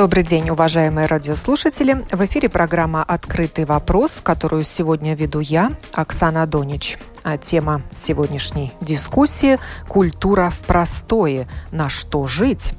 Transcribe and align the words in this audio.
Добрый 0.00 0.24
день, 0.24 0.48
уважаемые 0.48 1.06
радиослушатели. 1.06 2.06
В 2.10 2.24
эфире 2.24 2.48
программа 2.48 3.04
«Открытый 3.04 3.66
вопрос», 3.66 4.22
которую 4.22 4.64
сегодня 4.64 5.14
веду 5.14 5.40
я, 5.40 5.72
Оксана 5.92 6.46
Донич. 6.46 6.96
А 7.22 7.36
тема 7.36 7.82
сегодняшней 7.94 8.72
дискуссии– 8.80 9.58
«Культура 9.88 10.48
в 10.48 10.60
простое. 10.60 11.46
На 11.70 11.88
что 11.90 12.26
жить?». 12.26 12.72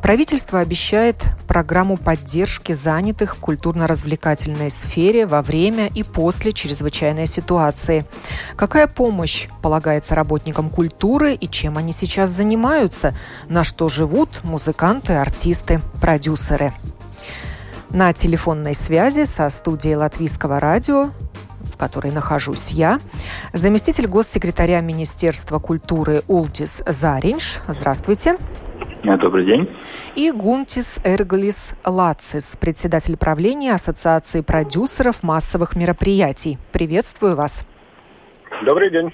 Правительство 0.00 0.60
обещает 0.60 1.22
программу 1.46 1.96
поддержки 1.96 2.72
занятых 2.72 3.36
в 3.36 3.40
культурно-развлекательной 3.40 4.70
сфере 4.70 5.26
во 5.26 5.42
время 5.42 5.88
и 5.88 6.02
после 6.02 6.52
чрезвычайной 6.52 7.26
ситуации. 7.26 8.06
Какая 8.56 8.86
помощь 8.86 9.48
полагается 9.60 10.14
работникам 10.14 10.70
культуры 10.70 11.34
и 11.34 11.48
чем 11.48 11.76
они 11.76 11.92
сейчас 11.92 12.30
занимаются? 12.30 13.14
На 13.48 13.62
что 13.62 13.88
живут 13.88 14.42
музыканты, 14.42 15.12
артисты, 15.12 15.82
продюсеры? 16.00 16.72
На 17.90 18.14
телефонной 18.14 18.74
связи 18.74 19.24
со 19.24 19.50
студией 19.50 19.96
Латвийского 19.96 20.58
радио 20.58 21.10
которой 21.82 22.12
нахожусь 22.12 22.68
я, 22.68 23.00
заместитель 23.52 24.06
госсекретаря 24.06 24.80
Министерства 24.80 25.58
культуры 25.58 26.22
Ултис 26.28 26.80
Заринш. 26.86 27.58
Здравствуйте. 27.66 28.36
Э, 29.02 29.16
добрый 29.16 29.44
день. 29.44 29.68
И 30.14 30.30
Гунтис 30.30 30.98
Эрглис 31.02 31.74
Лацис, 31.84 32.56
председатель 32.60 33.16
правления 33.16 33.74
Ассоциации 33.74 34.42
продюсеров 34.42 35.24
массовых 35.24 35.74
мероприятий. 35.74 36.56
Приветствую 36.70 37.34
вас. 37.34 37.66
Добрый 38.64 38.92
день. 38.92 39.10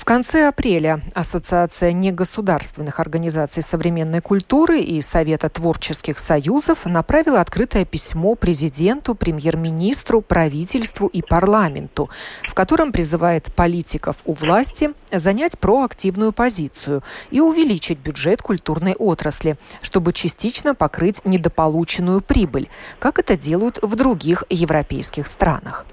В 0.00 0.06
конце 0.06 0.48
апреля 0.48 1.02
Ассоциация 1.14 1.92
негосударственных 1.92 3.00
организаций 3.00 3.62
современной 3.62 4.22
культуры 4.22 4.80
и 4.80 5.02
Совета 5.02 5.50
творческих 5.50 6.18
союзов 6.18 6.86
направила 6.86 7.42
открытое 7.42 7.84
письмо 7.84 8.34
президенту, 8.34 9.14
премьер-министру, 9.14 10.22
правительству 10.22 11.06
и 11.06 11.20
парламенту, 11.20 12.08
в 12.48 12.54
котором 12.54 12.92
призывает 12.92 13.54
политиков 13.54 14.16
у 14.24 14.32
власти 14.32 14.92
занять 15.12 15.58
проактивную 15.58 16.32
позицию 16.32 17.02
и 17.30 17.40
увеличить 17.40 17.98
бюджет 17.98 18.40
культурной 18.40 18.94
отрасли, 18.94 19.58
чтобы 19.82 20.14
частично 20.14 20.74
покрыть 20.74 21.20
недополученную 21.26 22.22
прибыль, 22.22 22.70
как 22.98 23.18
это 23.18 23.36
делают 23.36 23.78
в 23.82 23.94
других 23.96 24.44
европейских 24.48 25.26
странах. 25.26 25.84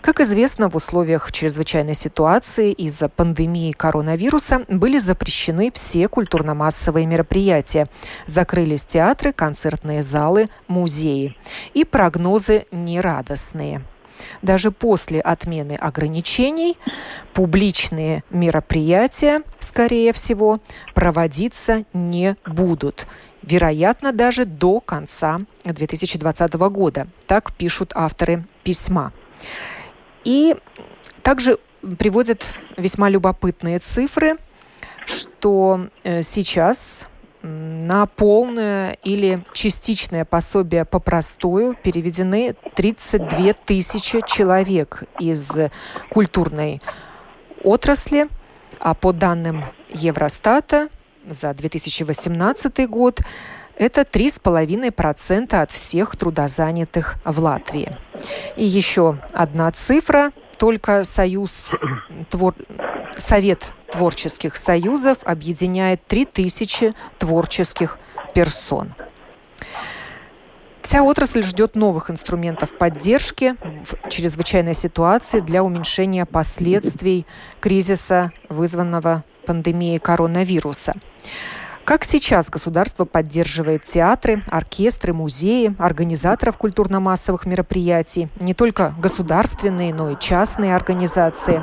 Как 0.00 0.20
известно, 0.20 0.68
в 0.68 0.76
условиях 0.76 1.32
чрезвычайной 1.32 1.94
ситуации 1.94 2.72
из-за 2.72 3.08
пандемии 3.08 3.72
коронавируса 3.72 4.64
были 4.68 4.98
запрещены 4.98 5.70
все 5.72 6.08
культурно-массовые 6.08 7.06
мероприятия. 7.06 7.86
Закрылись 8.26 8.84
театры, 8.84 9.32
концертные 9.32 10.02
залы, 10.02 10.48
музеи. 10.68 11.36
И 11.72 11.84
прогнозы 11.84 12.66
нерадостные. 12.70 13.82
Даже 14.42 14.70
после 14.70 15.20
отмены 15.20 15.72
ограничений 15.72 16.78
публичные 17.32 18.22
мероприятия, 18.30 19.42
скорее 19.58 20.12
всего, 20.12 20.60
проводиться 20.94 21.84
не 21.92 22.36
будут 22.46 23.06
вероятно, 23.46 24.12
даже 24.12 24.44
до 24.44 24.80
конца 24.80 25.40
2020 25.64 26.54
года. 26.54 27.06
Так 27.26 27.52
пишут 27.52 27.92
авторы 27.94 28.44
письма. 28.62 29.12
И 30.24 30.56
также 31.22 31.58
приводят 31.98 32.54
весьма 32.76 33.08
любопытные 33.08 33.78
цифры, 33.78 34.36
что 35.06 35.88
э, 36.02 36.22
сейчас 36.22 37.08
на 37.42 38.06
полное 38.06 38.96
или 39.04 39.44
частичное 39.52 40.24
пособие 40.24 40.86
по 40.86 40.98
простую 40.98 41.74
переведены 41.74 42.54
32 42.74 43.52
тысячи 43.52 44.20
человек 44.26 45.02
из 45.20 45.50
культурной 46.08 46.80
отрасли, 47.62 48.28
а 48.80 48.94
по 48.94 49.12
данным 49.12 49.62
Евростата 49.90 50.88
за 51.28 51.52
2018 51.52 52.88
год 52.88 53.20
это 53.76 54.02
3,5% 54.02 55.54
от 55.54 55.70
всех 55.70 56.16
трудозанятых 56.16 57.16
в 57.24 57.38
Латвии. 57.38 57.96
И 58.56 58.64
еще 58.64 59.18
одна 59.32 59.70
цифра. 59.72 60.30
Только 60.58 61.04
союз, 61.04 61.70
твор... 62.30 62.54
Совет 63.16 63.72
творческих 63.90 64.56
союзов 64.56 65.18
объединяет 65.24 66.04
3000 66.06 66.94
творческих 67.18 67.98
персон. 68.34 68.92
Вся 70.82 71.02
отрасль 71.02 71.42
ждет 71.42 71.76
новых 71.76 72.10
инструментов 72.10 72.76
поддержки 72.76 73.56
в 73.84 74.08
чрезвычайной 74.10 74.74
ситуации 74.74 75.40
для 75.40 75.64
уменьшения 75.64 76.26
последствий 76.26 77.26
кризиса, 77.60 78.32
вызванного 78.48 79.24
пандемией 79.46 79.98
коронавируса. 79.98 80.94
Как 81.84 82.04
сейчас 82.04 82.48
государство 82.48 83.04
поддерживает 83.04 83.84
театры, 83.84 84.42
оркестры, 84.50 85.12
музеи, 85.12 85.74
организаторов 85.78 86.56
культурно-массовых 86.56 87.44
мероприятий, 87.44 88.28
не 88.40 88.54
только 88.54 88.94
государственные, 88.98 89.92
но 89.92 90.10
и 90.10 90.18
частные 90.18 90.74
организации? 90.74 91.62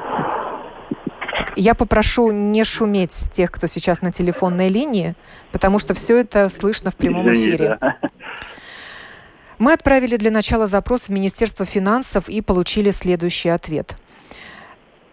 Я 1.55 1.73
попрошу 1.73 2.31
не 2.31 2.63
шуметь 2.63 3.31
тех, 3.31 3.51
кто 3.51 3.65
сейчас 3.65 4.01
на 4.03 4.11
телефонной 4.11 4.69
линии, 4.69 5.15
потому 5.51 5.79
что 5.79 5.95
все 5.95 6.17
это 6.17 6.49
слышно 6.49 6.91
в 6.91 6.95
прямом 6.95 7.31
эфире. 7.33 7.79
Мы 9.57 9.73
отправили 9.73 10.17
для 10.17 10.29
начала 10.29 10.67
запрос 10.67 11.01
в 11.01 11.09
Министерство 11.09 11.65
финансов 11.65 12.29
и 12.29 12.41
получили 12.41 12.91
следующий 12.91 13.49
ответ– 13.49 13.95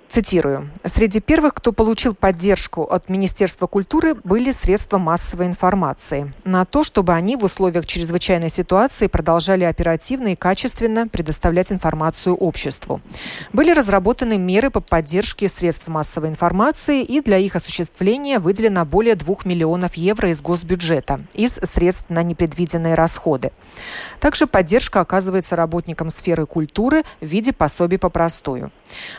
Цитирую. 0.09 0.71
«Среди 0.85 1.21
первых, 1.21 1.53
кто 1.53 1.71
получил 1.71 2.15
поддержку 2.15 2.83
от 2.83 3.11
Министерства 3.11 3.67
культуры, 3.67 4.15
были 4.15 4.51
средства 4.53 4.97
массовой 4.97 5.45
информации. 5.45 6.33
На 6.45 6.65
то, 6.65 6.83
чтобы 6.83 7.13
они 7.13 7.37
в 7.37 7.45
условиях 7.45 7.85
чрезвычайной 7.85 8.49
ситуации 8.49 9.07
продолжали 9.07 9.65
оперативно 9.65 10.29
и 10.29 10.35
качественно 10.35 11.09
предоставлять 11.09 11.73
информацию 11.73 12.35
обществу. 12.35 13.03
Были 13.53 13.73
разработаны 13.73 14.39
меры 14.39 14.71
по 14.71 14.81
поддержке 14.81 15.47
средств 15.47 15.89
массовой 15.89 16.31
информации, 16.31 17.03
и 17.03 17.21
для 17.21 17.37
их 17.37 17.55
осуществления 17.55 18.39
выделено 18.39 18.87
более 18.87 19.15
2 19.15 19.37
миллионов 19.45 19.95
евро 19.95 20.31
из 20.31 20.41
госбюджета, 20.41 21.21
из 21.35 21.53
средств 21.53 22.07
на 22.09 22.23
непредвиденные 22.23 22.95
расходы. 22.95 23.53
Также 24.21 24.47
поддержка 24.47 25.01
оказывается 25.01 25.55
работникам 25.55 26.09
сферы 26.09 26.47
культуры 26.47 27.03
в 27.21 27.27
виде 27.27 27.53
пособий 27.53 27.99
по 27.99 28.09
простую. 28.09 28.73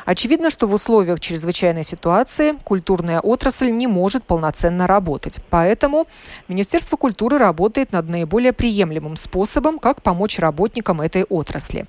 Очевидно, 0.06 0.50
что 0.50 0.68
в 0.68 0.79
условиях 0.80 1.20
чрезвычайной 1.20 1.84
ситуации 1.84 2.54
культурная 2.64 3.20
отрасль 3.20 3.70
не 3.70 3.88
может 3.88 4.24
полноценно 4.24 4.88
работать. 4.88 5.40
Поэтому 5.50 6.08
Министерство 6.48 6.96
культуры 6.96 7.38
работает 7.38 7.92
над 7.92 8.08
наиболее 8.08 8.54
приемлемым 8.54 9.18
способом, 9.18 9.78
как 9.80 10.02
помочь 10.02 10.40
работникам 10.40 11.02
этой 11.02 11.24
отрасли. 11.24 11.86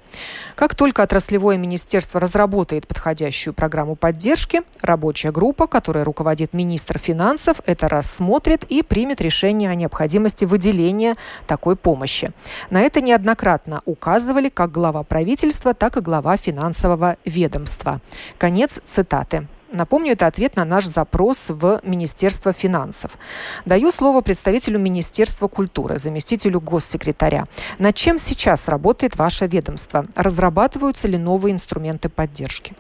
Как 0.57 0.75
только 0.75 1.03
отраслевое 1.03 1.57
министерство 1.57 2.19
разработает 2.21 2.89
подходящую 2.89 3.55
программу 3.55 3.95
поддержки, 3.95 4.63
рабочая 4.83 5.31
группа, 5.31 5.69
которой 5.69 6.03
руководит 6.03 6.53
министр 6.53 6.99
финансов, 6.99 7.61
это 7.67 7.89
рассмотрит 7.89 8.65
и 8.65 8.83
примет 8.83 9.21
решение 9.21 9.71
о 9.71 9.75
необходимости 9.77 10.45
выделения 10.45 11.17
такой 11.47 11.77
помощи. 11.77 12.33
На 12.71 12.81
это 12.81 13.01
неоднократно 13.01 13.83
указывали 13.85 14.49
как 14.49 14.73
глава 14.73 15.05
правительства, 15.05 15.75
так 15.75 15.97
и 15.97 16.01
глава 16.01 16.37
финансового 16.37 17.17
ведомства. 17.25 18.01
Конец 18.39 18.80
цитаты. 18.85 19.47
Напомню, 19.73 20.13
это 20.13 20.27
ответ 20.27 20.57
на 20.57 20.65
наш 20.65 20.85
запрос 20.85 21.49
в 21.49 21.81
Министерство 21.85 22.53
финансов. 22.53 23.17
Даю 23.65 23.93
слово 23.93 24.21
представителю 24.21 24.81
Министерства 24.81 25.47
культуры, 25.47 25.99
заместителю 25.99 26.61
госсекретаря. 26.61 27.45
Над 27.79 27.95
чем 27.95 28.19
сейчас 28.19 28.69
работает 28.69 29.17
ваше 29.17 29.47
ведомство? 29.47 30.05
Разрабатываются 30.17 31.07
ли 31.07 31.19
новые 31.19 31.53
инструменты 31.53 32.09
поддержки? 32.09 32.75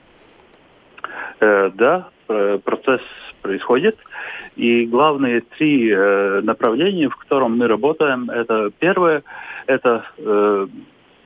Э, 1.40 1.70
да, 1.74 2.08
э, 2.28 2.58
процесс 2.64 3.02
происходит. 3.40 3.96
И 4.56 4.84
главные 4.86 5.42
три 5.42 5.90
э, 5.92 6.40
направления, 6.42 7.08
в 7.08 7.16
котором 7.16 7.56
мы 7.56 7.68
работаем, 7.68 8.28
это 8.30 8.70
первое, 8.80 9.22
это 9.66 10.04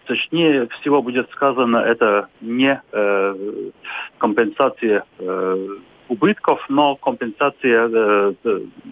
точнее 0.06 0.68
всего 0.80 1.02
будет 1.02 1.30
сказано, 1.30 1.78
это 1.78 2.28
не 2.40 2.80
э, 2.92 3.70
компенсация 4.18 5.04
э, 5.18 5.68
убытков, 6.08 6.64
но 6.68 6.96
компенсация 6.96 7.88
э, 7.88 8.34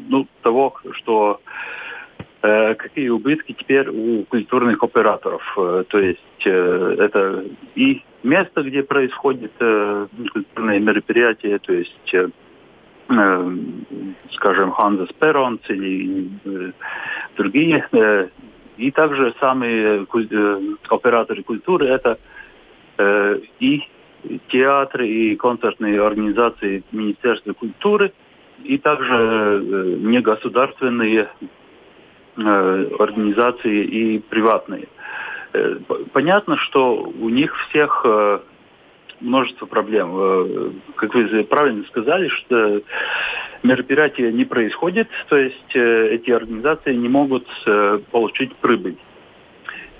ну, 0.09 0.26
того, 0.43 0.75
что 0.93 1.41
э, 2.43 2.75
какие 2.75 3.09
убытки 3.09 3.53
теперь 3.53 3.88
у 3.88 4.25
культурных 4.25 4.82
операторов. 4.82 5.43
Э, 5.56 5.85
то 5.88 5.99
есть 5.99 6.47
э, 6.47 6.97
это 6.99 7.44
и 7.75 8.03
место, 8.23 8.62
где 8.62 8.82
происходит 8.82 9.53
э, 9.61 10.06
культурные 10.32 10.81
мероприятия, 10.81 11.59
то 11.59 11.73
есть 11.73 12.14
э, 12.14 12.29
э 13.11 13.56
скажем, 14.32 14.73
Ханзас 14.73 15.12
Перонс 15.20 15.61
или 15.69 16.29
э, 16.44 16.73
другие 17.37 17.87
э, 17.93 18.29
и 18.77 18.91
также 18.91 19.35
самые 19.41 20.07
э, 20.13 20.61
операторы 20.89 21.43
культуры 21.43 21.87
это 21.87 22.19
э, 22.99 23.41
и 23.61 23.83
театры, 24.49 25.09
и 25.09 25.37
концертные 25.37 26.05
организации 26.05 26.85
Министерства 26.93 27.53
культуры, 27.53 28.13
и 28.65 28.79
также 28.79 29.15
э, 29.15 29.97
негосударственные 30.01 31.29
э, 32.37 32.87
организации 32.99 33.85
и 33.85 34.19
приватные. 34.21 34.89
Э, 35.53 35.77
понятно, 36.13 36.57
что 36.57 36.95
у 36.97 37.29
них 37.29 37.55
всех 37.69 38.03
э, 38.05 38.41
множество 39.23 39.67
проблем. 39.67 40.11
Э, 40.15 40.71
как 40.97 41.15
вы 41.15 41.45
правильно 41.45 41.85
сказали, 41.85 42.29
что 42.29 42.83
мероприятие 43.63 44.33
не 44.33 44.45
происходит, 44.45 45.09
то 45.29 45.37
есть 45.37 45.75
э, 45.75 46.15
эти 46.15 46.31
организации 46.31 46.95
не 46.95 47.09
могут 47.09 47.47
э, 47.67 48.01
получить 48.11 48.55
прибыль. 48.57 48.97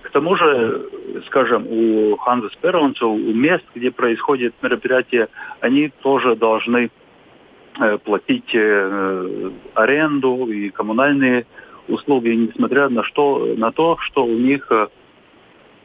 К 0.03 0.11
тому 0.11 0.37
же, 0.37 0.89
скажем, 1.27 1.67
у 1.67 2.17
Ханза 2.17 2.51
Сперонца, 2.51 3.07
у 3.07 3.33
мест, 3.33 3.65
где 3.75 3.91
происходит 3.91 4.55
мероприятие, 4.61 5.29
они 5.61 5.91
тоже 6.03 6.37
должны 6.37 6.91
платить 8.05 8.55
аренду 9.75 10.47
и 10.47 10.69
коммунальные 10.69 11.47
услуги, 11.89 12.29
несмотря 12.29 12.91
на, 12.91 13.03
что, 13.05 13.55
на 13.57 13.73
то, 13.73 13.97
что 14.01 14.27
у 14.27 14.35
них 14.37 14.71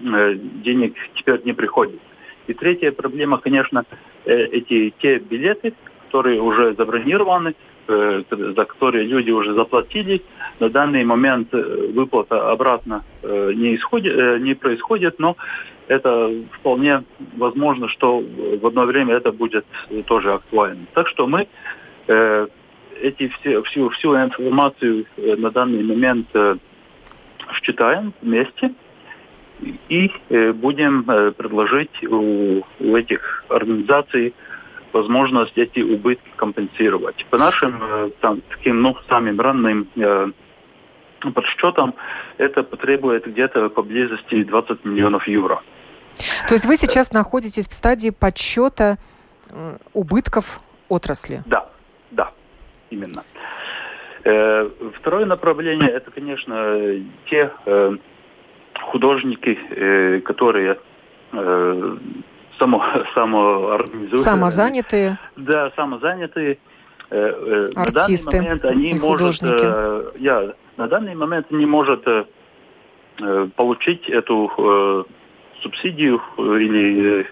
денег 0.02 0.96
теперь 1.16 1.44
не 1.46 1.54
приходит. 1.54 2.02
И 2.48 2.54
третья 2.54 2.92
проблема, 2.92 3.38
конечно, 3.38 3.86
э, 4.26 4.46
эти 4.46 4.94
те 5.00 5.20
билеты, 5.20 5.74
которые 6.06 6.42
уже 6.42 6.74
забронированы, 6.76 7.56
э, 7.88 8.24
за 8.30 8.66
которые 8.66 9.04
люди 9.06 9.32
уже 9.32 9.54
заплатили. 9.54 10.22
На 10.60 10.70
данный 10.70 11.04
момент 11.04 11.54
э, 11.54 11.92
выплата 11.94 12.50
обратно 12.50 13.04
не, 13.24 13.76
исходит, 13.76 14.42
не 14.42 14.56
происходит, 14.56 15.20
но 15.20 15.36
это 15.88 16.32
вполне 16.54 17.04
возможно, 17.36 17.90
что 17.90 18.24
в 18.62 18.66
одно 18.66 18.86
время 18.86 19.16
это 19.16 19.32
будет 19.32 19.66
тоже 20.06 20.34
актуально. 20.34 20.86
Так 20.94 21.08
что 21.08 21.28
мы 21.28 21.48
эти 22.08 23.28
все, 23.28 23.62
всю, 23.64 23.90
всю 23.90 24.16
информацию 24.16 25.06
на 25.18 25.52
данный 25.52 25.84
момент 25.84 26.28
считаем 27.62 28.14
вместе– 28.22 28.74
и 29.60 30.12
э, 30.30 30.52
будем 30.52 31.10
э, 31.10 31.32
предложить 31.32 32.04
у, 32.04 32.64
у 32.80 32.96
этих 32.96 33.44
организаций 33.50 34.34
возможность 34.94 35.58
эти 35.58 35.80
убытки 35.80 36.30
компенсировать. 36.36 37.26
По 37.30 37.38
нашим 37.38 37.82
э, 37.82 38.10
там, 38.22 38.42
таким, 38.50 38.82
ну, 38.82 38.96
самым 39.08 39.40
ранним 39.40 40.34
подсчетам, 41.34 41.96
это 42.38 42.64
потребует 42.64 43.26
где-то 43.26 43.70
поблизости 43.70 44.44
20 44.44 44.86
миллионов 44.86 45.28
евро. 45.28 45.62
То 46.48 46.54
есть 46.54 46.66
вы 46.66 46.76
сейчас 46.78 47.12
находитесь 47.12 47.68
в 47.68 47.74
стадии 47.74 48.12
подсчета 48.12 48.98
убытков 49.94 50.62
отрасли? 50.90 51.42
Да, 51.46 51.70
да, 52.12 52.32
именно. 52.92 53.24
Второе 55.00 55.26
направление 55.26 55.90
это, 55.90 56.12
конечно, 56.12 57.04
те 57.30 57.52
художники, 58.82 59.58
э, 59.72 60.22
которые 60.22 60.80
э, 61.32 61.98
само, 62.60 62.84
самоорганизуют. 63.14 64.20
Самозанятые. 64.20 65.18
Да, 65.36 65.72
самозанятые. 65.76 66.58
Э, 67.10 67.70
Артисты 67.76 68.42
на 68.42 68.56
данный 68.58 68.60
момент 68.60 68.66
они 68.66 68.94
может, 68.96 69.42
я, 70.20 70.54
на 70.78 70.88
данный 70.88 71.16
момент 71.16 71.52
не 71.52 71.66
может 71.66 72.06
получить 73.56 74.08
эту 74.10 75.08
субсидию 75.62 76.22
или 76.38 77.28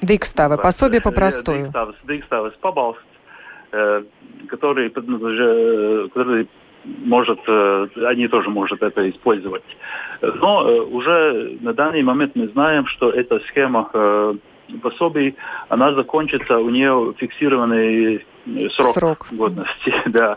Дикставы, 0.00 0.58
пособие 0.58 1.00
по 1.00 1.12
простую. 1.12 1.64
Дикставы, 1.64 1.94
дикставы, 2.08 2.50
пабалст, 2.60 2.98
который, 3.70 4.90
который 4.90 6.48
может, 6.84 7.40
э, 7.46 7.88
они 8.06 8.28
тоже 8.28 8.50
могут 8.50 8.82
это 8.82 9.08
использовать. 9.10 9.62
Но 10.20 10.68
э, 10.68 10.80
уже 10.80 11.58
на 11.60 11.72
данный 11.72 12.02
момент 12.02 12.34
мы 12.34 12.48
знаем, 12.48 12.86
что 12.86 13.10
эта 13.10 13.40
схема 13.48 13.88
э, 13.92 14.34
пособий, 14.82 15.36
она 15.68 15.94
закончится, 15.94 16.58
у 16.58 16.70
нее 16.70 17.14
фиксированный 17.18 18.24
срок, 18.74 18.94
срок. 18.94 19.26
годности. 19.30 19.94
Да. 20.06 20.36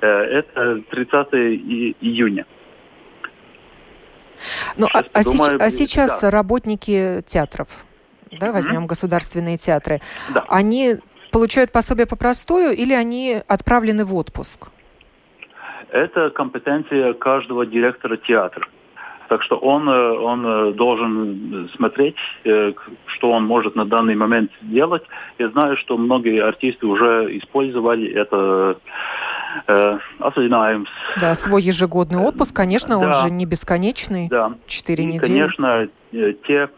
Это 0.00 0.82
30 0.90 1.34
июня. 2.02 2.44
Ну, 4.76 4.86
а, 4.92 4.98
а, 4.98 5.02
подумаю, 5.04 5.56
а 5.58 5.70
сейчас 5.70 6.20
да. 6.20 6.30
работники 6.30 7.22
театров, 7.26 7.86
да, 8.30 8.52
возьмем 8.52 8.84
mm-hmm. 8.84 8.88
государственные 8.88 9.56
театры, 9.56 10.02
да. 10.34 10.44
они 10.48 10.96
получают 11.32 11.72
пособие 11.72 12.06
по 12.06 12.16
простую 12.16 12.72
или 12.76 12.92
они 12.92 13.38
отправлены 13.48 14.04
в 14.04 14.14
отпуск? 14.14 14.68
Это 15.96 16.30
компетенция 16.30 17.12
каждого 17.14 17.66
директора 17.66 18.16
театра. 18.16 18.66
Так 19.28 19.42
что 19.42 19.56
он, 19.56 19.88
э, 19.88 20.10
он 20.18 20.46
э, 20.46 20.72
должен 20.72 21.68
смотреть, 21.74 22.16
э, 22.44 22.72
что 23.06 23.32
он 23.32 23.44
может 23.44 23.74
на 23.74 23.84
данный 23.84 24.14
момент 24.14 24.52
сделать. 24.62 25.02
Я 25.38 25.48
знаю, 25.48 25.76
что 25.76 25.96
многие 25.96 26.42
артисты 26.42 26.86
уже 26.86 27.36
использовали 27.36 28.12
это 28.12 28.78
осознаем. 30.18 30.86
Да, 31.18 31.34
свой 31.34 31.62
ежегодный 31.62 32.18
отпуск, 32.18 32.54
конечно, 32.54 32.98
он 32.98 33.14
же 33.14 33.30
не 33.30 33.46
бесконечный, 33.46 34.28
да. 34.28 34.52
четыре 34.66 35.06
недели. 35.06 35.20
конечно, 35.20 35.88
те 36.46 36.68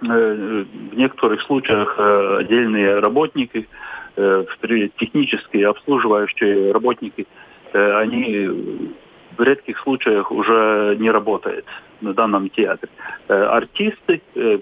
в 0.00 0.96
некоторых 0.96 1.42
случаях 1.42 1.96
отдельные 2.40 2.98
работники, 2.98 3.68
технические 4.16 5.68
обслуживающие 5.68 6.72
работники– 6.72 7.24
они 7.76 8.94
в 9.36 9.42
редких 9.42 9.78
случаях 9.80 10.30
уже 10.30 10.96
не 10.98 11.10
работают 11.10 11.66
на 12.00 12.14
данном 12.14 12.48
театре. 12.50 12.90
Э, 13.28 13.34
артисты, 13.34 14.22
э, 14.34 14.58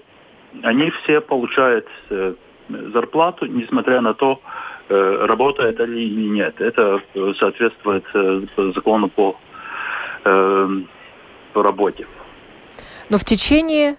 они 0.63 0.91
все 1.03 1.21
получают 1.21 1.87
зарплату, 2.69 3.45
несмотря 3.45 3.99
на 4.01 4.13
то, 4.13 4.39
работает 4.87 5.79
они 5.81 6.01
или 6.01 6.29
нет. 6.29 6.61
Это 6.61 7.01
соответствует 7.37 8.05
закону 8.73 9.09
по, 9.09 9.35
по 10.23 11.63
работе. 11.63 12.07
Но 13.09 13.17
в 13.17 13.25
течение 13.25 13.97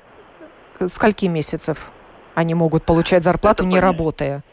скольки 0.89 1.27
месяцев 1.27 1.91
они 2.35 2.55
могут 2.55 2.85
получать 2.85 3.23
зарплату, 3.23 3.63
Это 3.63 3.67
не 3.67 3.77
понятно. 3.77 3.99
работая? 3.99 4.45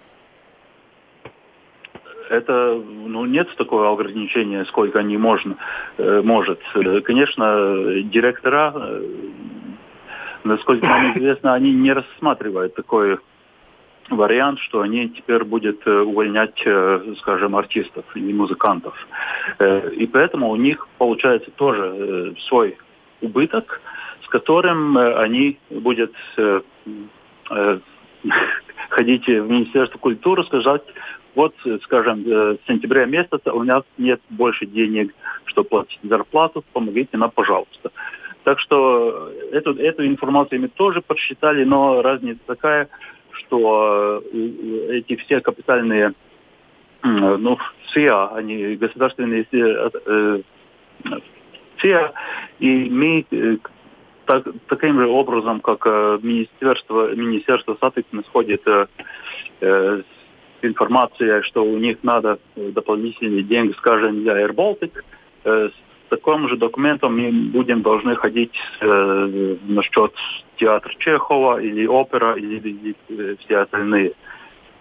Это 2.33 2.81
ну, 2.83 3.25
нет 3.25 3.47
такого 3.57 3.91
ограничения, 3.91 4.65
сколько 4.65 4.99
они 4.99 5.17
можно, 5.17 5.55
э, 5.97 6.21
может. 6.23 6.59
Конечно, 7.03 8.01
директора, 8.03 8.73
э, 8.75 9.01
насколько 10.43 10.85
нам 10.87 11.17
известно, 11.17 11.53
они 11.53 11.71
не 11.73 11.93
рассматривают 11.93 12.73
такой 12.75 13.19
вариант, 14.09 14.59
что 14.59 14.81
они 14.81 15.09
теперь 15.09 15.43
будут 15.43 15.85
э, 15.85 15.99
увольнять, 15.99 16.59
скажем, 17.19 17.55
артистов 17.55 18.05
и 18.15 18.33
музыкантов. 18.33 18.95
И 19.95 20.07
поэтому 20.07 20.49
у 20.49 20.55
них 20.55 20.87
получается 20.97 21.51
тоже 21.51 22.35
свой 22.47 22.77
убыток, 23.21 23.79
с 24.23 24.27
которым 24.27 24.97
они 24.97 25.59
будут 25.69 26.13
ходить 28.89 29.27
в 29.27 29.49
Министерство 29.49 29.97
культуры, 29.99 30.43
сказать, 30.45 30.83
вот, 31.35 31.55
скажем, 31.83 32.23
э, 32.25 32.57
с 32.63 32.67
сентября 32.67 33.05
месяца 33.05 33.53
у 33.53 33.63
нас 33.63 33.83
нет 33.97 34.21
больше 34.29 34.65
денег, 34.65 35.13
чтобы 35.45 35.69
платить 35.69 35.99
зарплату, 36.03 36.63
помогите 36.73 37.17
нам, 37.17 37.31
пожалуйста. 37.31 37.91
Так 38.43 38.59
что 38.59 39.31
эту, 39.51 39.75
эту 39.75 40.05
информацию 40.05 40.61
мы 40.61 40.67
тоже 40.67 41.01
подсчитали, 41.01 41.63
но 41.63 42.01
разница 42.01 42.41
такая, 42.45 42.89
что 43.31 44.21
э, 44.31 44.97
эти 44.97 45.15
все 45.15 45.41
капитальные 45.41 46.13
ну, 47.05 47.57
СИА, 47.93 48.27
они 48.27 48.75
государственные 48.75 49.45
СИА, 51.81 52.13
и 52.59 52.89
мы 52.89 53.25
так, 54.25 54.45
таким 54.67 54.99
же 54.99 55.07
образом, 55.07 55.59
как 55.59 55.85
э, 55.85 56.19
министерство, 56.21 57.13
министерство 57.13 57.77
соответственно 57.79 58.23
сходит 58.23 58.61
э, 58.67 60.01
э, 60.63 60.67
с 60.67 60.67
информацией, 60.67 61.41
что 61.43 61.63
у 61.63 61.77
них 61.77 61.98
надо 62.03 62.39
дополнительные 62.55 63.43
деньги, 63.43 63.74
скажем, 63.77 64.24
для 64.24 64.41
Air 64.41 64.53
Baltic, 64.53 64.91
э, 65.43 65.70
с 65.70 66.10
таким 66.10 66.48
же 66.48 66.58
документом 66.58 67.17
мы 67.17 67.32
будем 67.32 67.82
должны 67.82 68.15
ходить 68.15 68.53
э, 68.82 69.55
насчет 69.67 70.13
театра 70.58 70.93
Чехова 71.00 71.62
или 71.62 71.86
опера 71.88 72.36
или, 72.36 72.55
или, 72.55 72.96
или 73.10 73.36
все 73.46 73.58
остальные 73.58 74.13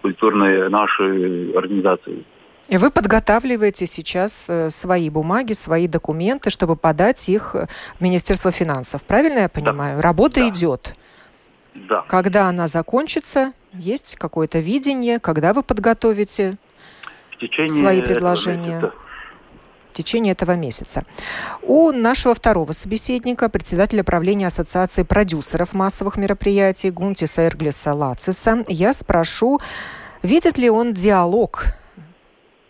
культурные 0.01 0.69
наши 0.69 1.51
организации. 1.55 2.23
И 2.69 2.77
вы 2.77 2.91
подготавливаете 2.91 3.85
сейчас 3.87 4.49
э, 4.49 4.69
свои 4.69 5.09
бумаги, 5.09 5.53
свои 5.53 5.87
документы, 5.87 6.49
чтобы 6.49 6.75
подать 6.75 7.27
их 7.27 7.55
в 7.55 8.01
Министерство 8.01 8.51
финансов. 8.51 9.05
Правильно 9.05 9.39
я 9.39 9.49
понимаю? 9.49 9.97
Да. 9.97 10.01
Работа 10.01 10.39
да. 10.39 10.49
идет. 10.49 10.95
Да. 11.75 12.05
Когда 12.07 12.47
она 12.47 12.67
закончится, 12.67 13.53
есть 13.73 14.15
какое-то 14.15 14.59
видение, 14.59 15.19
когда 15.19 15.53
вы 15.53 15.63
подготовите 15.63 16.57
в 17.31 17.39
течение 17.39 17.69
свои 17.69 18.01
предложения? 18.01 18.91
в 19.93 19.95
течение 19.95 20.31
этого 20.31 20.53
месяца. 20.53 21.03
У 21.61 21.91
нашего 21.91 22.33
второго 22.33 22.71
собеседника, 22.71 23.47
председателя 23.47 24.03
правления 24.03 24.47
Ассоциации 24.47 25.03
продюсеров 25.03 25.73
массовых 25.73 26.17
мероприятий 26.17 26.89
Гунтиса 26.89 27.45
Эрглиса 27.45 27.93
Лациса, 27.93 28.65
я 28.67 28.91
спрошу, 28.91 29.59
видит 30.23 30.57
ли 30.57 30.67
он 30.67 30.95
диалог 30.95 31.75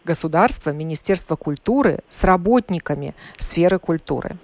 государства, 0.04 0.72
Министерства 0.72 1.38
культуры 1.38 2.00
с 2.10 2.26
работниками 2.26 3.16
сферы 3.38 3.80
культуры? 3.80 4.36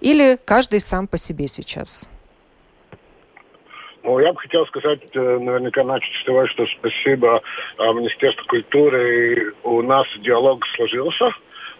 Или 0.00 0.38
каждый 0.44 0.78
сам 0.78 1.08
по 1.08 1.18
себе 1.18 1.48
сейчас? 1.48 2.06
Ну, 4.02 4.18
я 4.18 4.32
бы 4.32 4.40
хотел 4.40 4.66
сказать, 4.66 5.00
э, 5.14 5.38
наверняка 5.38 5.84
начать 5.84 6.14
с 6.22 6.24
того, 6.24 6.46
что 6.46 6.64
спасибо 6.78 7.42
а, 7.76 7.92
Министерству 7.92 8.46
культуры. 8.46 9.52
У 9.62 9.82
нас 9.82 10.06
диалог 10.20 10.66
сложился. 10.74 11.32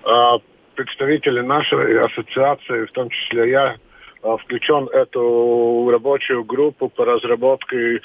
А, 0.05 0.39
представители 0.75 1.41
нашей 1.41 2.01
ассоциации, 2.01 2.85
в 2.85 2.93
том 2.93 3.09
числе 3.09 3.51
я, 3.51 3.77
а, 4.23 4.37
включен 4.37 4.87
в 4.87 4.91
эту 4.91 5.89
рабочую 5.91 6.45
группу 6.45 6.91
по 6.91 7.07
разработке 7.07 8.03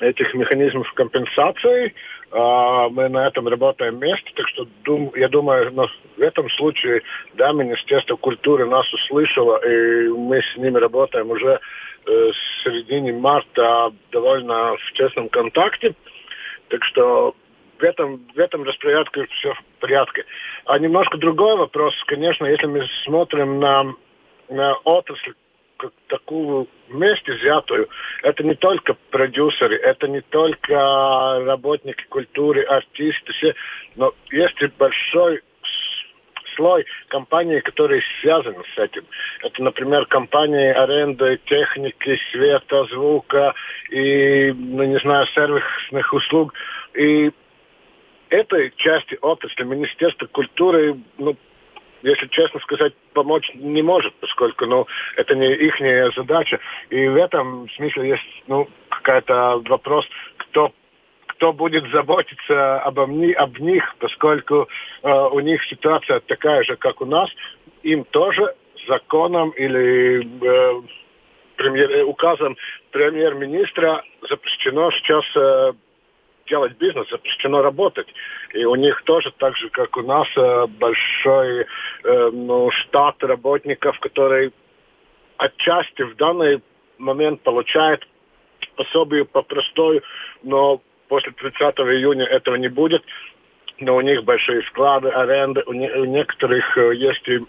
этих 0.00 0.32
механизмов 0.34 0.92
компенсации. 0.92 1.92
А, 2.32 2.88
мы 2.88 3.08
на 3.08 3.26
этом 3.28 3.46
работаем 3.46 3.96
вместе, 3.96 4.30
так 4.34 4.48
что 4.48 4.66
дум, 4.84 5.12
я 5.14 5.28
думаю, 5.28 5.72
но 5.72 5.88
в 6.16 6.20
этом 6.20 6.50
случае, 6.50 7.02
да, 7.34 7.52
Министерство 7.52 8.16
культуры 8.16 8.66
нас 8.66 8.92
услышало, 8.92 9.58
и 9.64 10.08
мы 10.08 10.42
с 10.42 10.56
ними 10.56 10.78
работаем 10.78 11.30
уже 11.30 11.60
э, 12.06 12.30
с 12.32 12.64
середины 12.64 13.12
марта 13.12 13.92
довольно 14.10 14.76
в 14.76 14.92
честном 14.94 15.28
контакте. 15.28 15.94
Так 16.68 16.82
что 16.84 17.34
в 17.78 17.82
этом, 17.82 18.26
в 18.34 18.38
этом 18.38 18.64
распорядке 18.64 19.26
все 19.26 19.52
в 19.52 19.62
порядке. 19.80 20.24
А 20.64 20.78
немножко 20.78 21.18
другой 21.18 21.56
вопрос, 21.56 21.94
конечно, 22.06 22.46
если 22.46 22.66
мы 22.66 22.86
смотрим 23.04 23.60
на, 23.60 23.94
на 24.48 24.74
отрасль 24.84 25.34
как 25.76 25.92
такую 26.08 26.68
вместе 26.88 27.32
взятую, 27.32 27.88
это 28.22 28.42
не 28.42 28.54
только 28.54 28.96
продюсеры, 29.10 29.76
это 29.76 30.08
не 30.08 30.20
только 30.20 31.42
работники 31.44 32.04
культуры, 32.08 32.62
артисты, 32.62 33.32
все, 33.32 33.54
но 33.94 34.12
есть 34.30 34.60
и 34.62 34.66
большой 34.78 35.42
слой 36.56 36.86
компаний, 37.08 37.60
которые 37.60 38.02
связаны 38.20 38.62
с 38.74 38.78
этим. 38.78 39.04
Это, 39.42 39.62
например, 39.62 40.06
компании 40.06 40.68
аренды 40.70 41.38
техники, 41.44 42.18
света, 42.32 42.84
звука 42.84 43.54
и, 43.90 44.52
ну, 44.52 44.84
не 44.84 44.98
знаю, 45.00 45.26
сервисных 45.28 46.12
услуг. 46.12 46.54
И 46.94 47.30
этой 48.30 48.72
части 48.76 49.18
отрасли 49.20 49.64
Министерство 49.64 50.26
культуры 50.26 50.96
ну, 51.18 51.36
если 52.06 52.26
честно 52.28 52.60
сказать, 52.60 52.94
помочь 53.12 53.50
не 53.54 53.82
может, 53.82 54.14
поскольку 54.14 54.66
ну, 54.66 54.86
это 55.16 55.34
не 55.34 55.52
их 55.52 55.76
задача. 56.14 56.60
И 56.90 57.08
в 57.08 57.16
этом 57.16 57.68
смысле 57.70 58.08
есть 58.10 58.42
ну, 58.46 58.68
какая-то 58.88 59.62
вопрос, 59.68 60.06
кто 60.36 60.72
кто 61.26 61.52
будет 61.52 61.84
заботиться 61.90 62.78
обо 62.80 63.06
мне, 63.06 63.34
об 63.34 63.58
них, 63.58 63.94
поскольку 63.98 64.68
э, 65.02 65.28
у 65.32 65.40
них 65.40 65.62
ситуация 65.64 66.20
такая 66.20 66.62
же, 66.62 66.76
как 66.76 67.02
у 67.02 67.04
нас, 67.04 67.28
им 67.82 68.04
тоже 68.04 68.54
законом 68.88 69.50
или 69.50 70.24
э, 70.24 70.82
премьер, 71.56 72.06
указом 72.06 72.56
премьер-министра 72.90 74.02
запрещено 74.30 74.90
сейчас 74.92 75.24
э, 75.36 75.72
делать 76.46 76.76
бизнес, 76.78 77.08
запрещено 77.10 77.62
работать. 77.62 78.06
И 78.54 78.64
у 78.64 78.74
них 78.74 79.02
тоже, 79.02 79.32
так 79.38 79.56
же, 79.56 79.68
как 79.70 79.96
у 79.96 80.02
нас, 80.02 80.26
э, 80.36 80.66
большой 80.66 81.60
э, 81.60 82.30
ну, 82.32 82.70
штат 82.70 83.22
работников, 83.22 83.98
который 84.00 84.52
отчасти 85.36 86.02
в 86.02 86.16
данный 86.16 86.62
момент 86.98 87.42
получает 87.42 88.06
пособие 88.76 89.24
по 89.24 89.42
простой, 89.42 90.02
но 90.42 90.80
после 91.08 91.32
30 91.32 91.60
июня 91.60 92.24
этого 92.24 92.56
не 92.56 92.68
будет. 92.68 93.02
Но 93.78 93.96
у 93.96 94.00
них 94.00 94.24
большие 94.24 94.62
склады, 94.62 95.08
аренды, 95.08 95.62
у, 95.66 95.72
не, 95.72 95.90
у 95.90 96.04
некоторых 96.04 96.78
э, 96.78 96.94
есть 96.94 97.28
и 97.28 97.40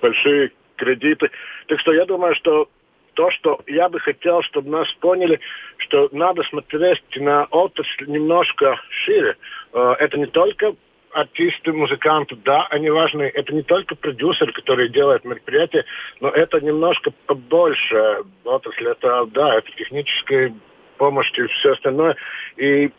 большие 0.00 0.50
кредиты. 0.76 1.30
Так 1.68 1.78
что 1.80 1.92
я 1.92 2.04
думаю, 2.04 2.34
что 2.34 2.68
то, 3.14 3.30
что 3.30 3.60
я 3.66 3.88
бы 3.88 4.00
хотел, 4.00 4.42
чтобы 4.42 4.70
нас 4.70 4.92
поняли, 5.00 5.40
что 5.78 6.08
надо 6.12 6.42
смотреть 6.44 7.02
на 7.16 7.44
отрасль 7.44 8.06
немножко 8.06 8.76
шире. 8.88 9.36
Э, 9.72 9.94
это 9.98 10.18
не 10.18 10.26
только 10.26 10.74
артисты, 11.12 11.72
музыканты, 11.72 12.36
да, 12.36 12.66
они 12.70 12.90
важны. 12.90 13.22
Это 13.22 13.54
не 13.54 13.62
только 13.62 13.94
продюсер, 13.94 14.52
который 14.52 14.88
делает 14.88 15.24
мероприятие, 15.24 15.84
но 16.20 16.28
это 16.28 16.60
немножко 16.60 17.12
побольше 17.26 18.24
отрасль. 18.44 18.88
Это, 18.88 19.26
да, 19.26 19.58
это 19.58 19.70
техническая 19.72 20.54
помощь 20.96 21.30
и 21.36 21.46
все 21.46 21.72
остальное. 21.72 22.16
И 22.56 22.90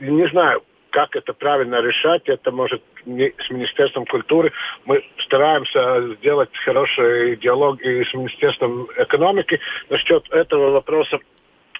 не 0.00 0.28
знаю, 0.28 0.62
как 0.90 1.16
это 1.16 1.32
правильно 1.32 1.80
решать, 1.80 2.28
это 2.28 2.50
может 2.50 2.82
с 3.04 3.50
Министерством 3.50 4.04
культуры. 4.06 4.52
Мы 4.84 5.04
стараемся 5.24 6.14
сделать 6.16 6.50
хороший 6.64 7.36
диалог 7.36 7.80
и 7.80 8.04
с 8.04 8.12
Министерством 8.14 8.88
экономики 8.96 9.60
насчет 9.88 10.28
этого 10.30 10.70
вопроса. 10.70 11.18